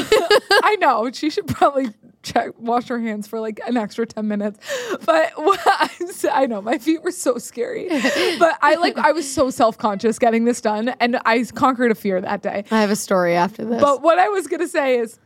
[0.64, 1.90] I know she should probably
[2.26, 4.60] check wash her hands for like an extra 10 minutes.
[5.06, 5.34] But
[6.32, 7.88] I know my feet were so scary.
[8.40, 12.20] But I like I was so self-conscious getting this done and I conquered a fear
[12.20, 12.66] that day.
[12.72, 13.82] I have a story after this.
[13.82, 15.20] But what I was going to say is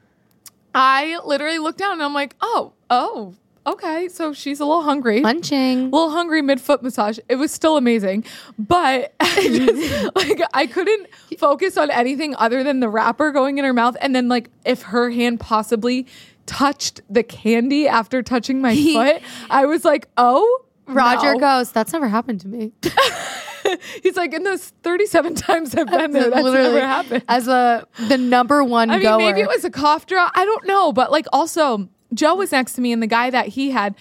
[0.76, 3.36] I literally looked down and I'm like, "Oh, oh,
[3.66, 5.22] okay, so she's a little hungry.
[5.22, 5.80] Munching.
[5.80, 7.20] a little hungry mid foot massage.
[7.28, 8.26] It was still amazing,
[8.58, 11.08] but I just, like I couldn't
[11.38, 14.84] focus on anything other than the wrapper going in her mouth, and then like if
[14.84, 16.08] her hand possibly
[16.50, 20.66] touched the candy after touching my foot, I was like, oh.
[20.88, 21.40] Roger no.
[21.40, 22.72] goes, that's never happened to me.
[24.02, 27.24] He's like, in those 37 times I've been there, that's never happened.
[27.28, 29.18] As a the number one I mean, goer.
[29.20, 30.32] maybe it was a cough drop.
[30.34, 30.92] I don't know.
[30.92, 33.94] But like, also, Joe was next to me, and the guy that he had,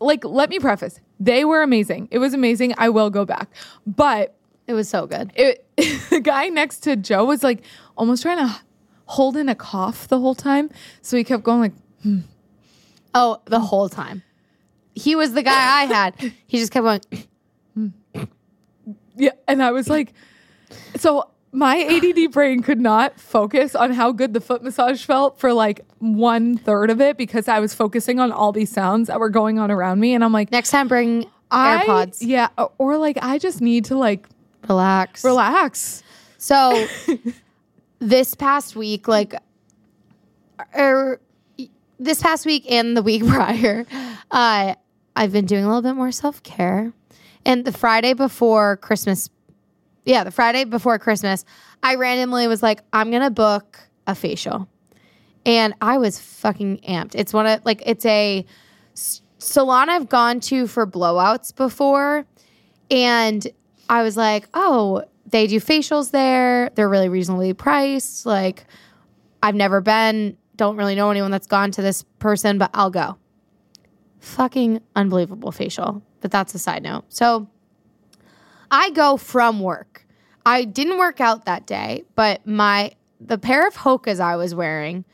[0.00, 2.08] like, let me preface, they were amazing.
[2.10, 2.74] It was amazing.
[2.78, 3.48] I will go back.
[3.86, 4.34] But
[4.66, 5.30] it was so good.
[5.36, 5.64] it,
[6.10, 7.62] the guy next to Joe was like
[7.96, 8.60] almost trying to
[9.06, 10.70] hold in a cough the whole time.
[11.02, 11.72] So he kept going, like,
[13.16, 14.24] Oh, the whole time.
[14.96, 16.32] He was the guy I had.
[16.48, 16.84] He just kept
[17.76, 17.92] going.
[19.16, 19.30] yeah.
[19.46, 20.12] And I was like,
[20.96, 25.52] so my ADD brain could not focus on how good the foot massage felt for
[25.52, 29.30] like one third of it because I was focusing on all these sounds that were
[29.30, 30.12] going on around me.
[30.14, 32.18] And I'm like, Next time, bring I- AirPods.
[32.20, 34.26] yeah, or- or like I just need to like
[34.68, 35.22] Relax.
[35.24, 36.02] relax.
[36.38, 36.86] So
[38.00, 39.34] this past week, like,
[40.76, 41.20] er,
[41.98, 43.86] this past week and the week prior,
[44.30, 44.74] uh,
[45.16, 46.92] I've been doing a little bit more self care.
[47.46, 49.28] And the Friday before Christmas,
[50.04, 51.44] yeah, the Friday before Christmas,
[51.82, 54.68] I randomly was like, I'm gonna book a facial,
[55.44, 57.14] and I was fucking amped.
[57.14, 58.46] It's one of like it's a
[59.38, 62.24] salon I've gone to for blowouts before,
[62.90, 63.46] and
[63.88, 66.70] I was like, oh, they do facials there.
[66.74, 68.26] They're really reasonably priced.
[68.26, 68.64] Like,
[69.42, 73.18] I've never been, don't really know anyone that's gone to this person, but I'll go.
[74.20, 76.02] Fucking unbelievable facial.
[76.20, 77.04] But that's a side note.
[77.08, 77.48] So
[78.70, 80.06] I go from work.
[80.46, 85.04] I didn't work out that day, but my the pair of Hokas I was wearing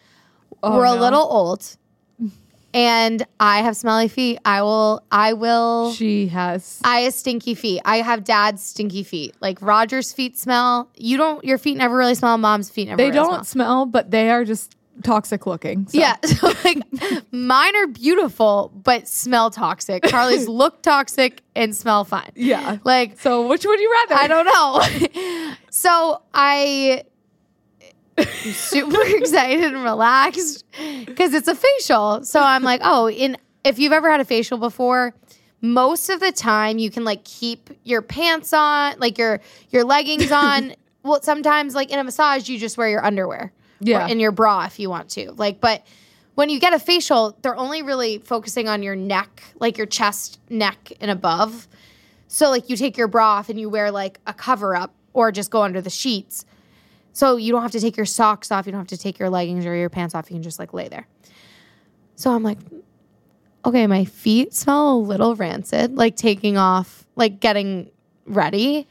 [0.63, 1.01] oh, were a no.
[1.01, 1.77] little old.
[2.73, 4.39] And I have smelly feet.
[4.45, 6.81] I will I will She has.
[6.85, 7.83] I have stinky feet.
[7.85, 9.35] I have dad's stinky feet.
[9.41, 10.89] Like Roger's feet smell.
[10.97, 11.45] You don't.
[11.45, 12.39] Your feet never really smell.
[12.39, 12.97] Mom's feet never.
[12.97, 13.45] They really don't smell.
[13.45, 15.87] smell, but they are just toxic looking.
[15.89, 15.99] so.
[15.99, 16.17] Yeah.
[16.25, 16.83] So like,
[17.33, 20.03] mine are beautiful, but smell toxic.
[20.05, 22.31] Carly's look toxic and smell fine.
[22.35, 22.79] Yeah.
[22.85, 24.23] Like So which would you rather?
[24.23, 25.55] I don't know.
[25.71, 27.05] so I
[28.25, 30.65] super excited and relaxed
[31.07, 32.25] because it's a facial.
[32.25, 35.15] So I'm like, oh, in if you've ever had a facial before,
[35.61, 40.33] most of the time you can like keep your pants on, like your your leggings
[40.33, 40.75] on.
[41.03, 43.53] well, sometimes like in a massage, you just wear your underwear.
[43.81, 44.07] Yeah.
[44.09, 45.33] In your bra if you want to.
[45.33, 45.87] Like, but
[46.35, 50.39] when you get a facial, they're only really focusing on your neck, like your chest,
[50.49, 51.67] neck, and above.
[52.29, 55.33] So like you take your bra off and you wear like a cover up or
[55.33, 56.45] just go under the sheets.
[57.13, 59.31] So you don't have to take your socks off, you don't have to take your
[59.31, 61.07] leggings or your pants off, you can just like lay there.
[62.15, 62.59] So I'm like
[63.65, 67.91] okay, my feet smell a little rancid, like taking off, like getting
[68.27, 68.87] ready.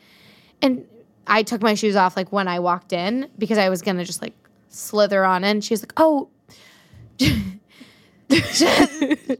[0.62, 0.86] And
[1.28, 4.04] I took my shoes off like when I walked in because I was going to
[4.04, 4.34] just like
[4.70, 5.62] slither on in.
[5.62, 6.30] She's like, "Oh,
[8.30, 9.38] just,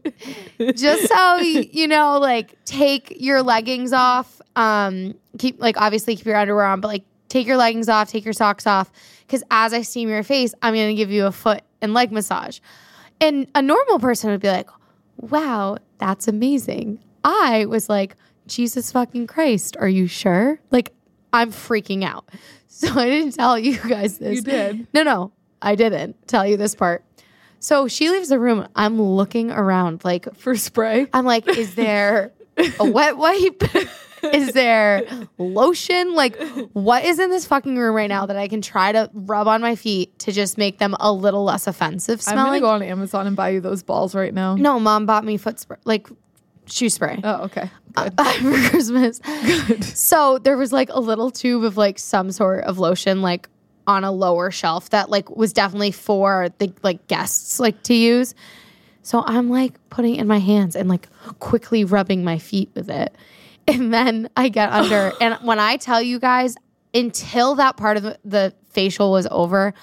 [0.74, 4.40] just so you know, like take your leggings off.
[4.56, 8.24] Um, keep like obviously keep your underwear on, but like take your leggings off, take
[8.24, 8.90] your socks off,
[9.26, 12.58] because as I steam your face, I'm gonna give you a foot and leg massage.
[13.20, 14.68] And a normal person would be like,
[15.18, 18.16] "Wow, that's amazing." I was like,
[18.46, 20.92] "Jesus fucking Christ, are you sure?" Like,
[21.32, 22.28] I'm freaking out.
[22.86, 24.36] So I didn't tell you guys this.
[24.36, 24.86] You did.
[24.94, 27.04] No, no, I didn't tell you this part.
[27.58, 28.66] So she leaves the room.
[28.74, 31.06] I'm looking around like For spray.
[31.12, 32.32] I'm like, is there
[32.78, 33.62] a wet wipe?
[34.22, 35.02] is there
[35.38, 36.14] lotion?
[36.14, 36.40] Like,
[36.72, 39.60] what is in this fucking room right now that I can try to rub on
[39.60, 43.26] my feet to just make them a little less offensive I'm gonna go on Amazon
[43.26, 44.56] and buy you those balls right now.
[44.56, 46.08] no, mom bought me foot spray, like
[46.70, 47.20] shoe spray.
[47.22, 47.70] Oh, okay.
[47.96, 48.18] Uh, Good.
[48.62, 49.20] for Christmas.
[49.94, 53.48] So there was like a little tube of like some sort of lotion like
[53.86, 58.34] on a lower shelf that like was definitely for the like guests like to use.
[59.02, 62.90] So I'm like putting it in my hands and like quickly rubbing my feet with
[62.90, 63.14] it.
[63.68, 66.56] And then I get under and when I tell you guys
[66.92, 69.74] until that part of the facial was over,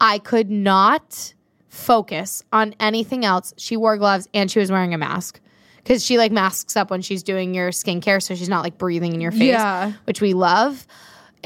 [0.00, 1.34] I could not
[1.68, 3.52] focus on anything else.
[3.58, 5.40] She wore gloves and she was wearing a mask
[5.84, 9.14] because she like masks up when she's doing your skincare, so she's not like breathing
[9.14, 9.92] in your face, Yeah.
[10.04, 10.86] which we love.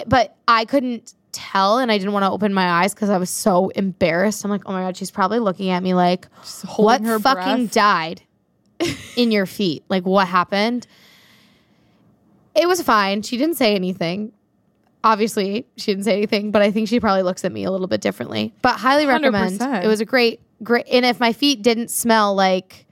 [0.06, 3.30] But I couldn't tell, and I didn't want to open my eyes because I was
[3.30, 4.44] so embarrassed.
[4.44, 6.26] I'm like, oh my god, she's probably looking at me like,
[6.76, 7.72] what fucking breath.
[7.72, 8.22] died
[9.16, 9.82] in your feet?
[9.88, 10.86] Like, what happened?
[12.54, 13.22] It was fine.
[13.22, 14.32] She didn't say anything.
[15.04, 17.86] Obviously, she didn't say anything, but I think she probably looks at me a little
[17.86, 18.52] bit differently.
[18.62, 19.60] But highly recommend.
[19.60, 19.84] 100%.
[19.84, 20.86] It was a great, great.
[20.90, 22.84] And if my feet didn't smell like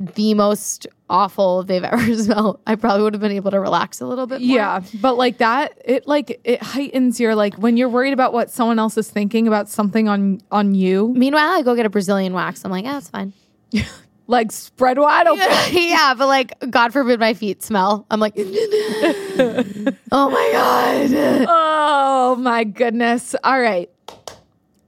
[0.00, 4.06] the most awful they've ever smelled, I probably would have been able to relax a
[4.06, 4.56] little bit more.
[4.56, 8.50] Yeah, but like that, it like it heightens your like when you're worried about what
[8.50, 11.12] someone else is thinking about something on on you.
[11.14, 12.64] Meanwhile, I go get a Brazilian wax.
[12.64, 13.32] I'm like, ah, it's fine.
[14.30, 15.46] Like spread wide open.
[15.72, 18.04] yeah, but like, God forbid my feet smell.
[18.10, 21.46] I'm like, oh my God.
[21.48, 23.34] Oh my goodness!
[23.42, 23.90] All right,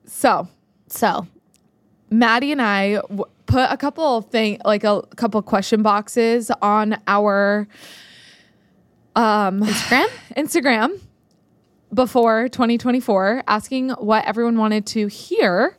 [0.04, 0.46] so
[0.88, 1.26] So,
[2.10, 6.96] Maddie and I w- put a couple of thing like a couple question boxes on
[7.06, 7.66] our
[9.16, 10.08] um Instagram?
[10.36, 11.00] Instagram
[11.92, 15.76] before 2024 asking what everyone wanted to hear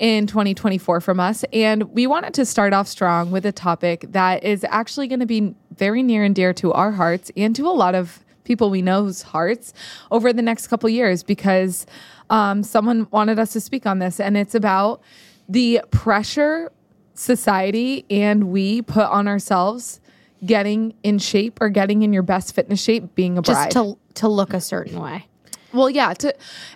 [0.00, 4.42] in 2024 from us and we wanted to start off strong with a topic that
[4.42, 7.70] is actually going to be very near and dear to our hearts and to a
[7.70, 9.72] lot of people we know's hearts
[10.10, 11.86] over the next couple years because
[12.30, 15.00] um, someone wanted us to speak on this and it's about
[15.48, 16.70] the pressure
[17.14, 20.00] society and we put on ourselves
[20.44, 23.70] getting in shape or getting in your best fitness shape being a bride.
[23.70, 25.26] just to, to look a certain way.
[25.72, 26.28] well, yeah, to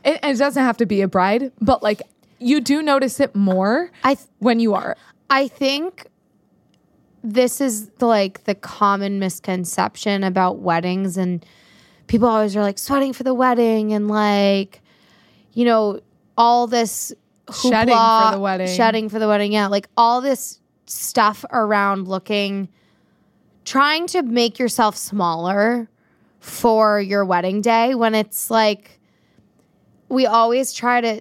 [0.04, 2.02] it, it doesn't have to be a bride, but like
[2.38, 4.96] you do notice it more I, th- when you are.
[5.30, 6.06] I think
[7.24, 11.44] this is the, like the common misconception about weddings and
[12.06, 14.80] people always are like sweating for the wedding and like
[15.54, 16.00] you know
[16.38, 17.12] all this
[17.52, 18.68] Shedding for the wedding.
[18.68, 22.68] shedding for the wedding yeah like all this stuff around looking
[23.64, 25.88] trying to make yourself smaller
[26.40, 28.98] for your wedding day when it's like
[30.08, 31.20] we always try to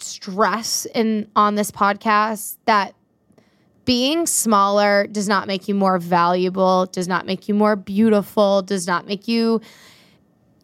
[0.00, 2.94] stress in on this podcast that
[3.84, 8.86] being smaller does not make you more valuable, does not make you more beautiful, does
[8.86, 9.62] not make you,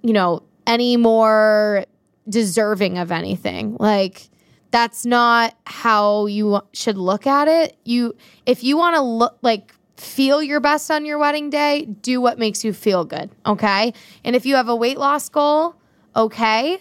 [0.02, 1.86] you know, any more
[2.28, 3.76] deserving of anything.
[3.80, 4.28] Like
[4.74, 7.76] that's not how you should look at it.
[7.84, 12.20] You if you want to look like feel your best on your wedding day, do
[12.20, 13.94] what makes you feel good, okay?
[14.24, 15.76] And if you have a weight loss goal,
[16.16, 16.80] okay?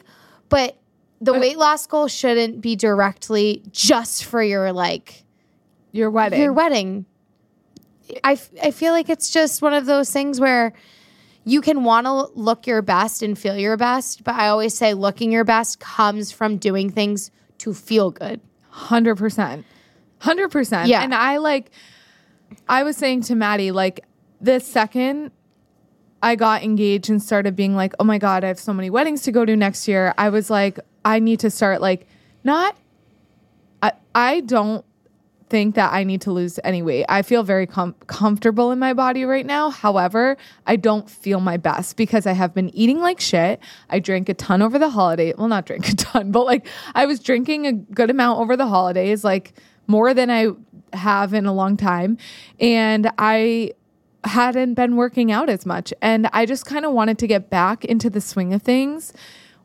[0.49, 0.75] But
[1.21, 5.23] the weight loss goal shouldn't be directly just for your like
[5.91, 6.41] Your wedding.
[6.41, 7.05] your wedding.
[8.23, 10.73] I, I feel like it's just one of those things where
[11.45, 14.95] you can want to look your best and feel your best, but I always say
[14.95, 18.41] looking your best comes from doing things to feel good.
[18.69, 19.65] Hundred percent,
[20.19, 20.89] hundred percent.
[20.89, 21.03] Yeah.
[21.03, 21.71] and I like.
[22.67, 24.05] I was saying to Maddie, like
[24.41, 25.31] the second
[26.23, 29.23] I got engaged and started being like, oh my god, I have so many weddings
[29.23, 30.13] to go to next year.
[30.17, 32.07] I was like, I need to start like
[32.43, 32.77] not.
[33.81, 34.85] I I don't
[35.53, 37.05] think that I need to lose any weight.
[37.07, 39.69] I feel very com- comfortable in my body right now.
[39.69, 40.35] However,
[40.65, 43.59] I don't feel my best because I have been eating like shit.
[43.87, 45.31] I drank a ton over the holiday.
[45.37, 48.65] Well, not drink a ton, but like I was drinking a good amount over the
[48.65, 49.53] holidays, like
[49.85, 50.47] more than I
[50.93, 52.17] have in a long time.
[52.59, 53.73] And I
[54.23, 55.93] hadn't been working out as much.
[56.01, 59.13] And I just kind of wanted to get back into the swing of things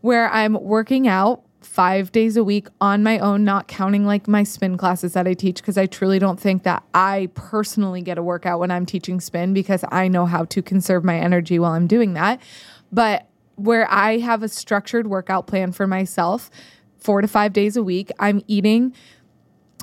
[0.03, 4.43] where I'm working out five days a week on my own, not counting like my
[4.43, 8.23] spin classes that I teach, because I truly don't think that I personally get a
[8.23, 11.87] workout when I'm teaching spin because I know how to conserve my energy while I'm
[11.87, 12.41] doing that.
[12.91, 16.51] But where I have a structured workout plan for myself,
[16.97, 18.95] four to five days a week, I'm eating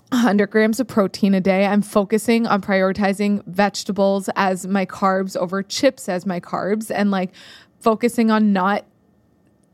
[0.10, 1.66] 100 grams of protein a day.
[1.66, 7.32] I'm focusing on prioritizing vegetables as my carbs over chips as my carbs and like
[7.80, 8.86] focusing on not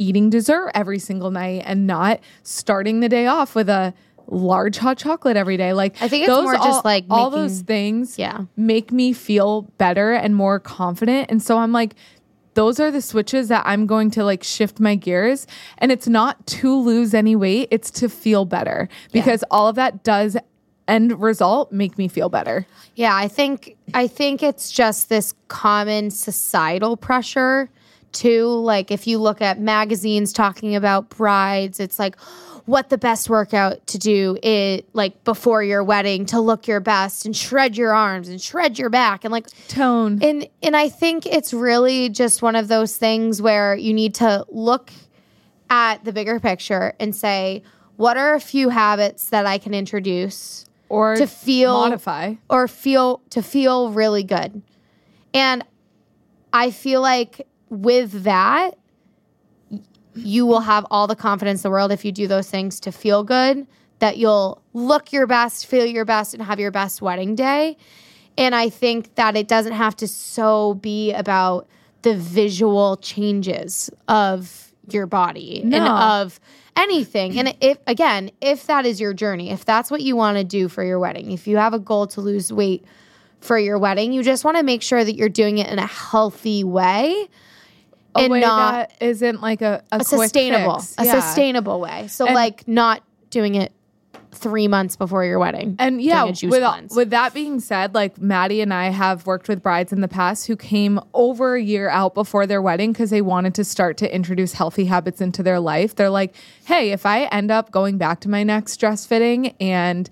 [0.02, 3.94] eating dessert every single night and not starting the day off with a
[4.28, 5.74] large hot chocolate every day.
[5.74, 8.42] Like I think it's more just, all- like, all making- those things Yeah.
[8.58, 11.30] make me feel better and more confident.
[11.30, 11.94] And so I'm like,
[12.54, 15.48] those are the switches that I'm going to like shift my gears.
[15.78, 20.04] And it's not to lose any weight, it's to feel better because all of that
[20.04, 20.36] does
[20.88, 22.66] end result make me feel better.
[22.96, 27.70] Yeah, I think I think it's just this common societal pressure
[28.12, 28.48] too.
[28.48, 32.20] Like if you look at magazines talking about brides, it's like
[32.66, 37.26] what the best workout to do is like before your wedding to look your best
[37.26, 40.20] and shred your arms and shred your back and like Tone.
[40.22, 44.46] and and I think it's really just one of those things where you need to
[44.50, 44.92] look
[45.70, 47.64] at the bigger picture and say
[47.98, 52.36] what are a few habits that I can introduce or to feel modify.
[52.50, 54.62] or feel to feel really good.
[55.34, 55.64] And
[56.54, 58.78] I feel like with that
[60.14, 62.92] you will have all the confidence in the world if you do those things to
[62.92, 63.66] feel good
[64.00, 67.78] that you'll look your best, feel your best and have your best wedding day.
[68.36, 71.68] And I think that it doesn't have to so be about
[72.02, 76.40] the visual changes of your body and of
[76.76, 77.38] anything.
[77.38, 80.68] And if again, if that is your journey, if that's what you want to do
[80.68, 82.84] for your wedding, if you have a goal to lose weight,
[83.42, 84.14] for your wedding.
[84.14, 87.28] You just want to make sure that you're doing it in a healthy way
[88.16, 90.96] A and way not that isn't like a, a, a sustainable, fix.
[90.98, 92.08] a sustainable way.
[92.08, 93.72] So And- like not doing it
[94.34, 95.76] three months before your wedding.
[95.78, 99.26] And yeah, doing a juice with, with that being said, like Maddie and I have
[99.28, 102.94] worked with brides in the past who came over a year out before their wedding
[102.94, 105.96] because they wanted to start to introduce healthy habits into their life.
[105.96, 106.34] They're like,
[106.66, 110.10] hey, if I end up going back to my next dress fitting and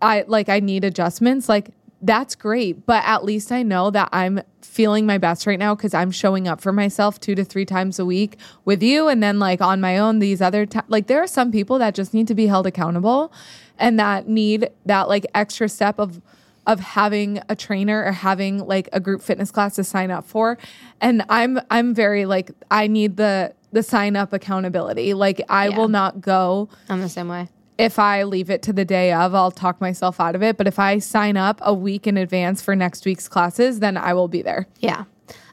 [0.00, 1.70] I like I need adjustments, like
[2.02, 2.84] that's great.
[2.84, 6.48] But at least I know that I'm feeling my best right now because I'm showing
[6.48, 9.08] up for myself two to three times a week with you.
[9.08, 12.12] And then like on my own, these other, like there are some people that just
[12.12, 13.32] need to be held accountable
[13.78, 16.20] and that need that like extra step of,
[16.66, 20.58] of having a trainer or having like a group fitness class to sign up for.
[21.00, 25.14] And I'm, I'm very like, I need the, the sign up accountability.
[25.14, 25.76] Like I Yeah.
[25.76, 27.48] will not go I'm the same way.
[27.78, 30.56] If I leave it to the day of, I'll talk myself out of it.
[30.56, 34.14] But if I sign up a week in advance for next week's classes, then I
[34.14, 34.66] will be there.
[34.78, 35.04] Yeah.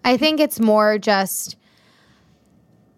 [0.04, 1.56] I think it's more just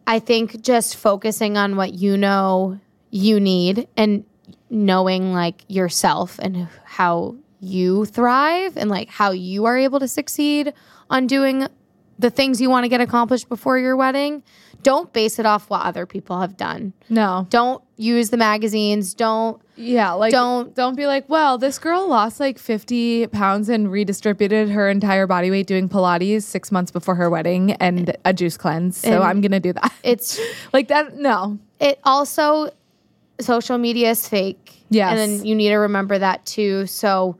[0.08, 2.80] I think just focusing on what you know
[3.12, 4.26] you need and
[4.70, 10.74] knowing like yourself and how you thrive and like how you are able to succeed
[11.10, 11.68] on doing
[12.18, 14.44] the things you want to get accomplished before your wedding.
[14.84, 16.94] Don't base it off what other people have done.
[17.10, 17.48] No.
[17.50, 19.14] Don't use the magazines.
[19.14, 23.92] Don't Yeah, like Don't- don't be like, well, this girl lost like 50 pounds and
[23.92, 28.58] redistributed her entire body weight doing Pilates 6 months before her wedding and a juice
[28.58, 28.98] cleanse.
[28.98, 29.92] So I'm going to do that.
[30.04, 30.40] it's
[30.74, 31.58] like that no.
[31.80, 32.70] it also
[33.40, 34.84] social media is fake.
[34.90, 35.12] Yes.
[35.12, 36.86] And then you need to remember that too.
[36.86, 37.38] So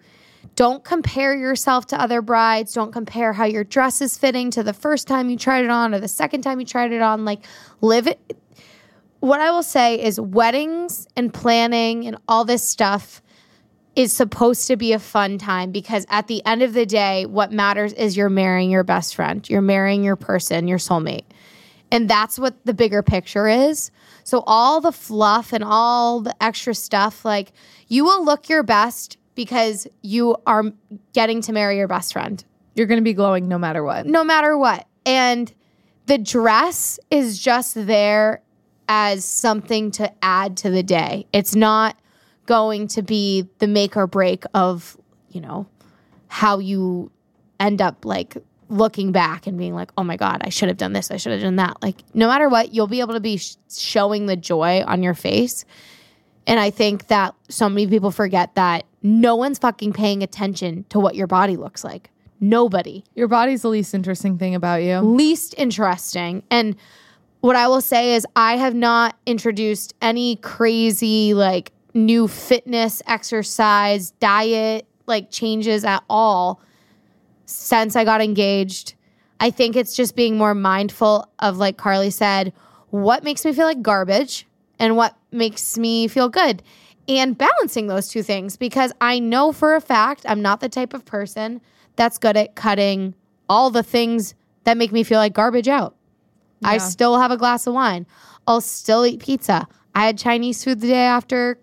[0.62, 2.74] don't compare yourself to other brides.
[2.74, 5.92] Don't compare how your dress is fitting to the first time you tried it on
[5.92, 7.26] or the second time you tried it on.
[7.26, 7.48] Like
[7.82, 8.20] live it.
[9.22, 13.24] What I will say is weddings and planning and all this stuff
[13.96, 17.52] is supposed to be a fun time because at the end of the day, what
[17.52, 19.50] matters is you're marrying your best friend.
[19.50, 21.26] You're marrying your person, your soulmate.
[21.92, 23.90] And that's what the bigger picture is.
[24.24, 27.52] So all the fluff and all the extra stuff, like
[27.88, 30.66] you will look your best because you are
[31.14, 32.44] getting to marry your best friend,
[32.76, 34.06] You're going to be glowing no matter what.
[34.06, 34.88] no matter what.
[35.06, 35.52] And
[36.06, 38.42] the dress is just there
[38.88, 41.26] as something to add to the day.
[41.34, 41.98] It's not
[42.46, 44.96] going to be the make or break of,
[45.30, 45.66] you know,
[46.28, 47.10] how you
[47.60, 48.38] end up like
[48.70, 51.10] looking back and being like, oh my God, I should have done this.
[51.10, 51.82] I should have done that.
[51.82, 55.14] Like, no matter what, you'll be able to be sh- showing the joy on your
[55.16, 55.66] face.
[56.48, 61.00] And I think that so many people forget that no one's fucking paying attention to
[61.00, 62.10] what your body looks like.
[62.40, 63.04] Nobody.
[63.16, 65.00] Your body's the least interesting thing about you.
[65.00, 66.44] Least interesting.
[66.50, 66.76] And
[67.42, 74.12] what I will say is, I have not introduced any crazy, like, new fitness, exercise,
[74.12, 76.62] diet, like, changes at all
[77.46, 78.94] since I got engaged.
[79.40, 82.54] I think it's just being more mindful of, like Carly said,
[82.92, 84.48] what makes me feel like garbage
[84.78, 86.62] and what makes me feel good.
[87.08, 90.94] And balancing those two things because I know for a fact I'm not the type
[90.94, 91.62] of person
[91.96, 93.16] that's good at cutting
[93.50, 94.34] all the things
[94.64, 95.96] that make me feel like garbage out.
[96.64, 98.06] I still have a glass of wine.
[98.46, 99.68] I'll still eat pizza.
[99.96, 101.60] I had Chinese food the day after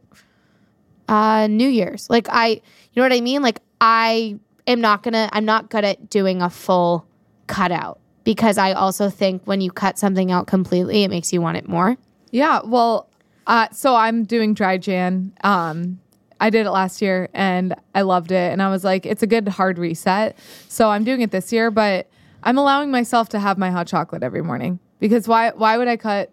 [1.08, 2.08] uh, New Year's.
[2.10, 2.60] Like I, you
[2.96, 3.42] know what I mean?
[3.42, 5.28] Like I am not gonna.
[5.32, 7.06] I'm not good at doing a full
[7.46, 11.56] cutout because I also think when you cut something out completely, it makes you want
[11.56, 11.96] it more.
[12.30, 13.08] Yeah, well,
[13.48, 15.32] uh, so I'm doing dry Jan.
[15.42, 15.98] Um,
[16.40, 19.26] I did it last year and I loved it, and I was like, it's a
[19.26, 20.38] good hard reset.
[20.68, 22.08] So I'm doing it this year, but
[22.44, 25.50] I'm allowing myself to have my hot chocolate every morning because why?
[25.50, 26.30] Why would I cut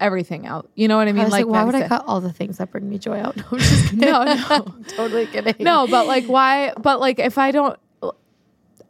[0.00, 0.68] everything out?
[0.74, 1.20] You know what I mean?
[1.20, 3.36] I was like, why would I cut all the things that bring me joy out?
[3.46, 3.98] No, I'm just kidding.
[4.00, 4.74] No, no.
[4.88, 5.54] totally kidding.
[5.60, 6.72] No, but like why?
[6.80, 7.78] But like if I don't.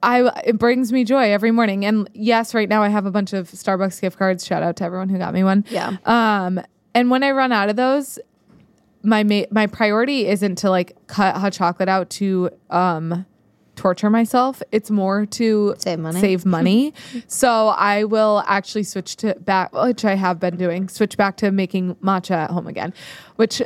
[0.01, 3.33] I it brings me joy every morning, and yes, right now I have a bunch
[3.33, 4.47] of Starbucks gift cards.
[4.47, 5.65] Shout out to everyone who got me one.
[5.71, 5.97] Yeah.
[6.07, 6.61] Um,
[6.99, 8.19] and when I run out of those,
[9.03, 13.25] my ma- my priority isn't to like cut hot chocolate out to um
[13.77, 14.61] torture myself.
[14.73, 16.21] It's more to Save money.
[16.21, 16.95] Save money.
[17.29, 20.89] so I will actually switch to back, which I have been doing.
[20.89, 22.93] Switch back to making matcha at home again,
[23.37, 23.63] which.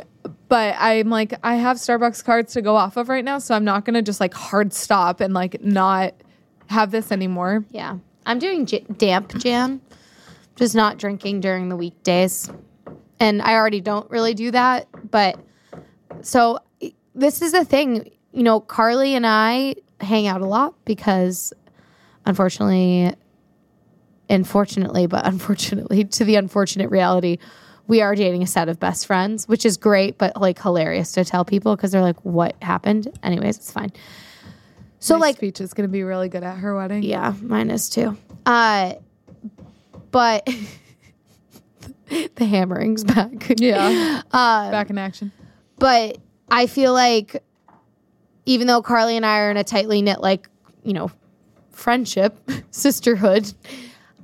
[0.48, 3.64] But I'm like, I have Starbucks cards to go off of right now, so I'm
[3.64, 6.12] not gonna just like hard stop and like not
[6.68, 7.64] have this anymore.
[7.70, 7.96] Yeah.
[8.26, 9.80] I'm doing j- damp Jan,
[10.56, 12.50] just not drinking during the weekdays.
[13.22, 14.88] And I already don't really do that.
[15.08, 15.38] But
[16.22, 16.58] so
[17.14, 21.52] this is the thing, you know, Carly and I hang out a lot because
[22.26, 23.14] unfortunately,
[24.28, 27.38] unfortunately, but unfortunately, to the unfortunate reality,
[27.86, 31.24] we are dating a set of best friends, which is great, but like hilarious to
[31.24, 33.16] tell people because they're like, what happened?
[33.22, 33.92] Anyways, it's fine.
[34.98, 37.04] So My like speech is going to be really good at her wedding.
[37.04, 38.16] Yeah, mine is too.
[38.44, 38.94] Uh,
[40.10, 40.48] but
[42.34, 43.58] the hammering's back.
[43.58, 44.22] Yeah.
[44.32, 45.32] Uh, Back in action.
[45.78, 46.18] but
[46.50, 47.42] I feel like
[48.46, 50.48] even though Carly and I are in a tightly knit, like,
[50.82, 51.10] you know,
[51.70, 52.36] friendship,
[52.70, 53.52] sisterhood,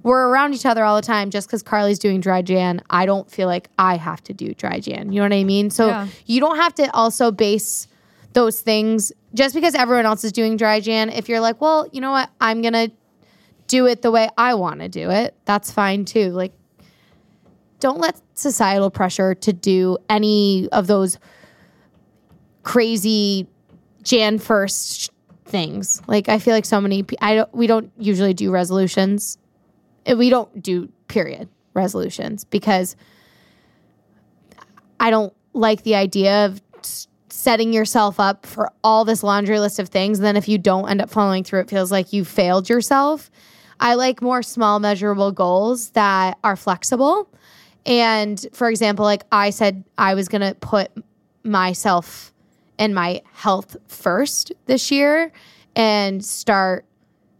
[0.02, 2.82] we're around each other all the time just because Carly's doing dry Jan.
[2.90, 5.12] I don't feel like I have to do dry Jan.
[5.12, 5.70] You know what I mean?
[5.70, 6.08] So Yeah.
[6.26, 7.86] you don't have to also base
[8.32, 11.10] those things just because everyone else is doing dry Jan.
[11.10, 12.30] If you're like, well, you know what?
[12.40, 12.90] I'm going to
[13.66, 15.34] do it the way I want to do it.
[15.44, 16.30] That's fine too.
[16.30, 16.52] Like,
[17.80, 21.18] don't let societal pressure to do any of those
[22.62, 23.46] crazy
[24.02, 25.10] Jan first
[25.44, 26.02] things.
[26.06, 29.38] Like I feel like so many I don't we don't usually do resolutions.
[30.06, 32.96] We don't do period resolutions because
[35.00, 36.60] I don't like the idea of
[37.30, 40.18] setting yourself up for all this laundry list of things.
[40.18, 43.30] And then if you don't end up following through, it feels like you failed yourself.
[43.80, 47.30] I like more small, measurable goals that are flexible.
[47.86, 50.90] And for example, like I said, I was going to put
[51.44, 52.32] myself
[52.78, 55.32] and my health first this year
[55.74, 56.84] and start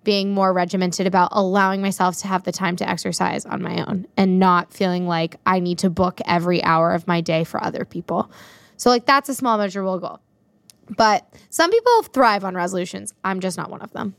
[0.05, 4.07] being more regimented about allowing myself to have the time to exercise on my own
[4.17, 7.85] and not feeling like I need to book every hour of my day for other
[7.85, 8.31] people.
[8.79, 10.21] So, like, that's a small, measurable goal.
[10.97, 13.13] But some people thrive on resolutions.
[13.23, 14.15] I'm just not one of them.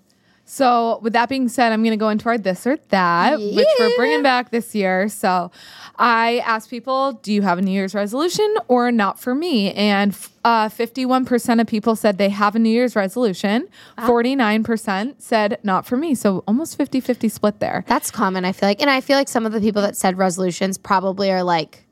[0.52, 3.68] So, with that being said, I'm going to go into our this or that, which
[3.78, 5.08] we're bringing back this year.
[5.08, 5.52] So,
[5.95, 9.72] I asked people, do you have a New Year's resolution or not for me?
[9.74, 13.68] And uh, 51% of people said they have a New Year's resolution,
[14.00, 16.16] 49% said not for me.
[16.16, 17.86] So, almost 50 50 split there.
[17.86, 18.82] That's common, I feel like.
[18.82, 21.86] And I feel like some of the people that said resolutions probably are like,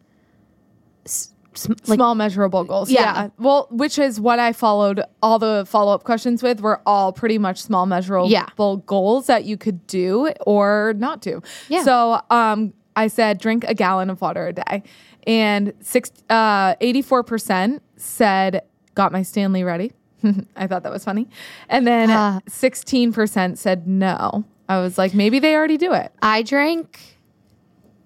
[1.57, 2.89] s- s- like Small measurable goals.
[2.89, 3.01] Yeah.
[3.01, 3.29] Yeah.
[3.37, 7.37] Well, which is what I followed all the follow up questions with were all pretty
[7.37, 8.47] much small measurable Yeah.
[8.85, 11.41] goals that you could do or not do.
[11.69, 11.83] Yeah.
[11.83, 14.83] So um, I said drink a gallon of water a day.
[15.25, 18.61] And six, uh, 84% said
[18.95, 19.91] got my Stanley ready.
[20.55, 21.27] I thought that was funny.
[21.69, 22.39] And then Ah.
[22.49, 24.45] 16% said no.
[24.69, 26.11] I was like, maybe they already do it.
[26.21, 27.16] I drank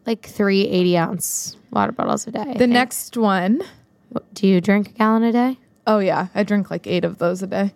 [0.06, 2.39] like three 80 ounce water bottles a day.
[2.41, 2.72] I The think.
[2.74, 3.62] next one,
[4.34, 5.58] Do you drink a gallon a day?
[5.88, 7.74] oh yeah, I drink like eight of those a day.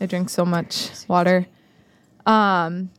[0.00, 1.46] I drink so much water.
[2.26, 2.90] Um,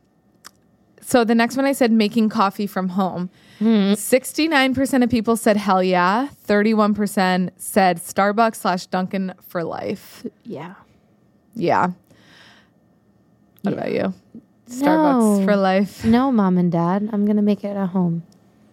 [1.00, 3.30] so the next one I said making coffee from home.
[3.60, 6.28] 69% of people said hell yeah.
[6.46, 10.26] 31% said Starbucks slash Dunkin' for life.
[10.44, 10.74] Yeah.
[11.54, 11.88] Yeah.
[13.62, 14.12] What about you?
[14.68, 15.44] Starbucks No.
[15.44, 16.04] for life.
[16.04, 17.08] No, mom and dad.
[17.12, 18.24] I'm going to make it at home.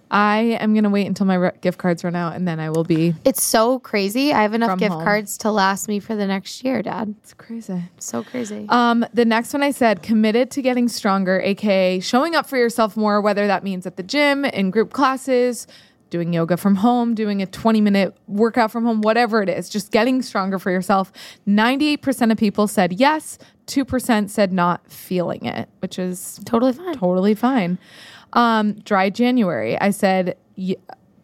[0.09, 2.69] I am going to wait until my re- gift cards run out and then I
[2.69, 3.15] will be.
[3.25, 4.31] It's so crazy.
[4.31, 5.03] I have enough gift home.
[5.03, 7.15] cards to last me for the next year, dad.
[7.23, 7.81] It's crazy.
[7.97, 8.67] So crazy.
[8.69, 12.95] Um, the next one I said committed to getting stronger, aka showing up for yourself
[12.95, 15.65] more, whether that means at the gym, in group classes,
[16.13, 19.91] doing yoga from home, doing a 20 minute workout from home, whatever it is, just
[19.91, 21.11] getting stronger for yourself.
[21.47, 26.93] 98% of people said yes, 2% said not feeling it, which is totally fine.
[26.93, 27.79] totally fine.
[28.33, 30.75] Um, dry January, I said y-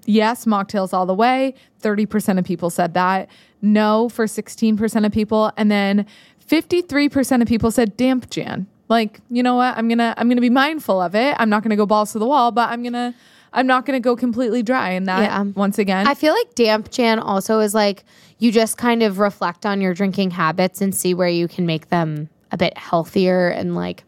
[0.05, 1.53] yes, mocktails all the way.
[1.83, 3.29] 30% of people said that.
[3.61, 5.51] No for 16% of people.
[5.55, 6.07] And then
[6.49, 8.65] 53% of people said damp Jan.
[8.87, 9.77] Like, you know what?
[9.77, 11.35] I'm going to, I'm going to be mindful of it.
[11.37, 13.13] I'm not going to go balls to the wall, but I'm going to,
[13.53, 14.91] I'm not going to go completely dry.
[14.91, 15.43] And that Yeah.
[15.55, 18.03] once again, I feel like damp Jan also is like
[18.37, 21.89] you just kind of reflect on your drinking habits and see where you can make
[21.89, 24.03] them a bit healthier and like,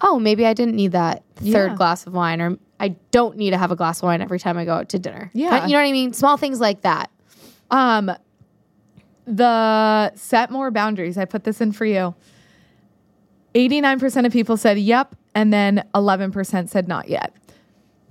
[0.00, 1.74] oh, maybe I didn't need that third Yeah.
[1.76, 4.56] glass of wine or I don't need to have a glass of wine every time
[4.56, 5.30] I go out to dinner.
[5.34, 5.66] Yeah.
[5.66, 6.12] You know what I mean?
[6.12, 7.10] Small things like that.
[7.72, 8.12] Um,
[9.26, 11.18] the set more boundaries.
[11.18, 12.14] I put this in for you.
[13.54, 17.34] 89% of people said yep, and then 11% said not yet.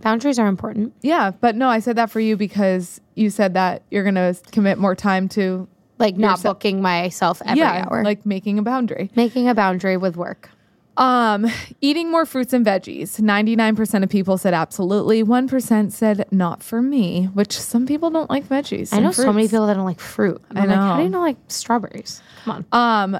[0.01, 0.93] Boundaries are important.
[1.01, 4.35] Yeah, but no, I said that for you because you said that you're going to
[4.51, 5.67] commit more time to
[5.99, 8.03] Like not Yourself- booking myself every yeah, hour.
[8.03, 9.09] like making a boundary.
[9.15, 10.49] making a boundary with work.
[10.97, 11.45] Um,
[11.81, 13.19] eating more fruits and veggies.
[13.19, 15.23] 99% of people said absolutely.
[15.23, 18.91] 1% said not for me, which some people don't like veggies.
[18.93, 20.41] I know so many people that don't like fruit.
[20.49, 21.03] And I I'm like, how do know.
[21.03, 22.19] you know like strawberries?
[22.45, 23.13] Come on.
[23.13, 23.19] Um,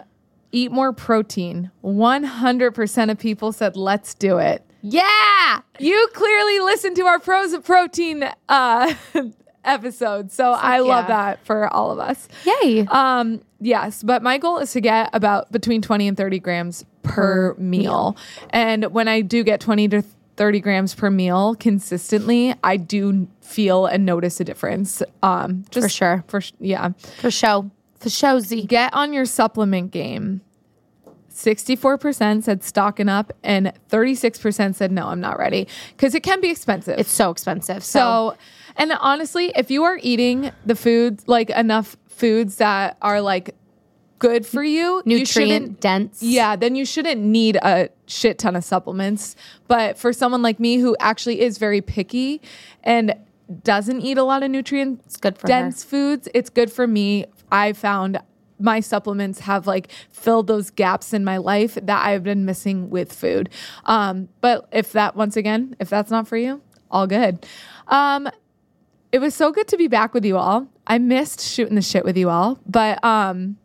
[0.52, 1.70] eat more protein.
[1.84, 4.64] 100% of people said let's do it.
[4.82, 5.62] Yeah.
[5.80, 8.94] You clearly listened to our pros of protein uh
[9.64, 10.32] episode.
[10.32, 11.08] So I love yeah.
[11.08, 12.28] that for all of us.
[12.46, 12.86] Yay.
[12.90, 17.54] Um yes, but my goal is to get about between 20 and 30 grams per,
[17.58, 18.18] meal.
[18.50, 20.04] And when I do get 20 to
[20.36, 25.04] 30 grams per meal consistently, I do feel and notice a difference.
[25.22, 26.24] Um just For sure.
[26.28, 26.90] For yeah.
[27.20, 27.70] For show.
[28.00, 28.64] For show Z.
[28.68, 30.42] Get on your supplement game.
[31.38, 36.50] 64% said stocking up, and 36% said no, I'm not ready because it can be
[36.50, 36.98] expensive.
[36.98, 37.84] It's so expensive.
[37.84, 38.38] So, so,
[38.76, 43.56] and honestly, if you are eating the foods, like enough foods that are like
[44.20, 46.24] good for you, you nutrient dense.
[46.24, 49.36] yeah, then you shouldn't need a shit ton of supplements.
[49.68, 52.42] But for someone like me who actually is very picky
[52.84, 53.14] and
[53.64, 57.26] doesn't eat a lot of nutrient good for dense foods, it's good for me.
[57.52, 58.20] I found
[58.60, 63.14] my supplements have like filled those gaps in my life that I've been missing with
[63.14, 63.50] food.
[63.86, 67.46] Um, but if that once again, if that's not for you, all good.
[67.88, 68.30] Um,
[69.12, 70.68] it was so good to be back with you all.
[70.86, 73.58] I missed shooting the shit with you all, but um,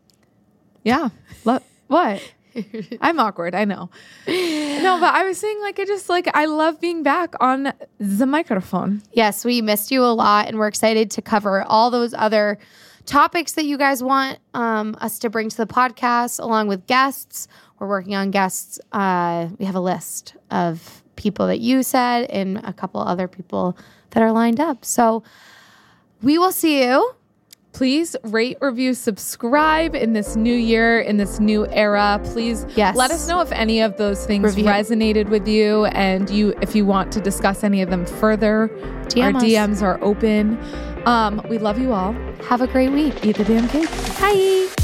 [0.84, 1.10] yeah.
[1.44, 2.22] Lo- what?
[3.00, 3.54] I'm awkward.
[3.54, 3.90] I know.
[4.26, 8.26] No, but I was saying like I just like I love being back on the
[8.26, 9.02] microphone.
[9.12, 12.58] Yes, we missed you a lot, and we're excited to cover all those other
[13.06, 17.48] topics that you guys want um, us to bring to the podcast, along with guests.
[17.78, 18.78] We're working on guests.
[18.92, 23.76] Uh, we have a list of people that you said, and a couple other people
[24.10, 24.84] that are lined up.
[24.84, 25.22] So
[26.22, 27.14] we will see you.
[27.72, 32.20] Please rate, review, subscribe in this new year, in this new era.
[32.22, 32.94] Please Yes.
[32.96, 34.66] let us know if any of those things Review.
[34.66, 38.68] resonated with you and you if you want to discuss any of them further.
[39.08, 39.42] DM Our us.
[39.42, 40.58] DMs are open.
[41.06, 42.12] Um, we love you all.
[42.48, 43.24] Have a great week.
[43.24, 43.90] Eat the damn cake.
[44.20, 44.81] Bye.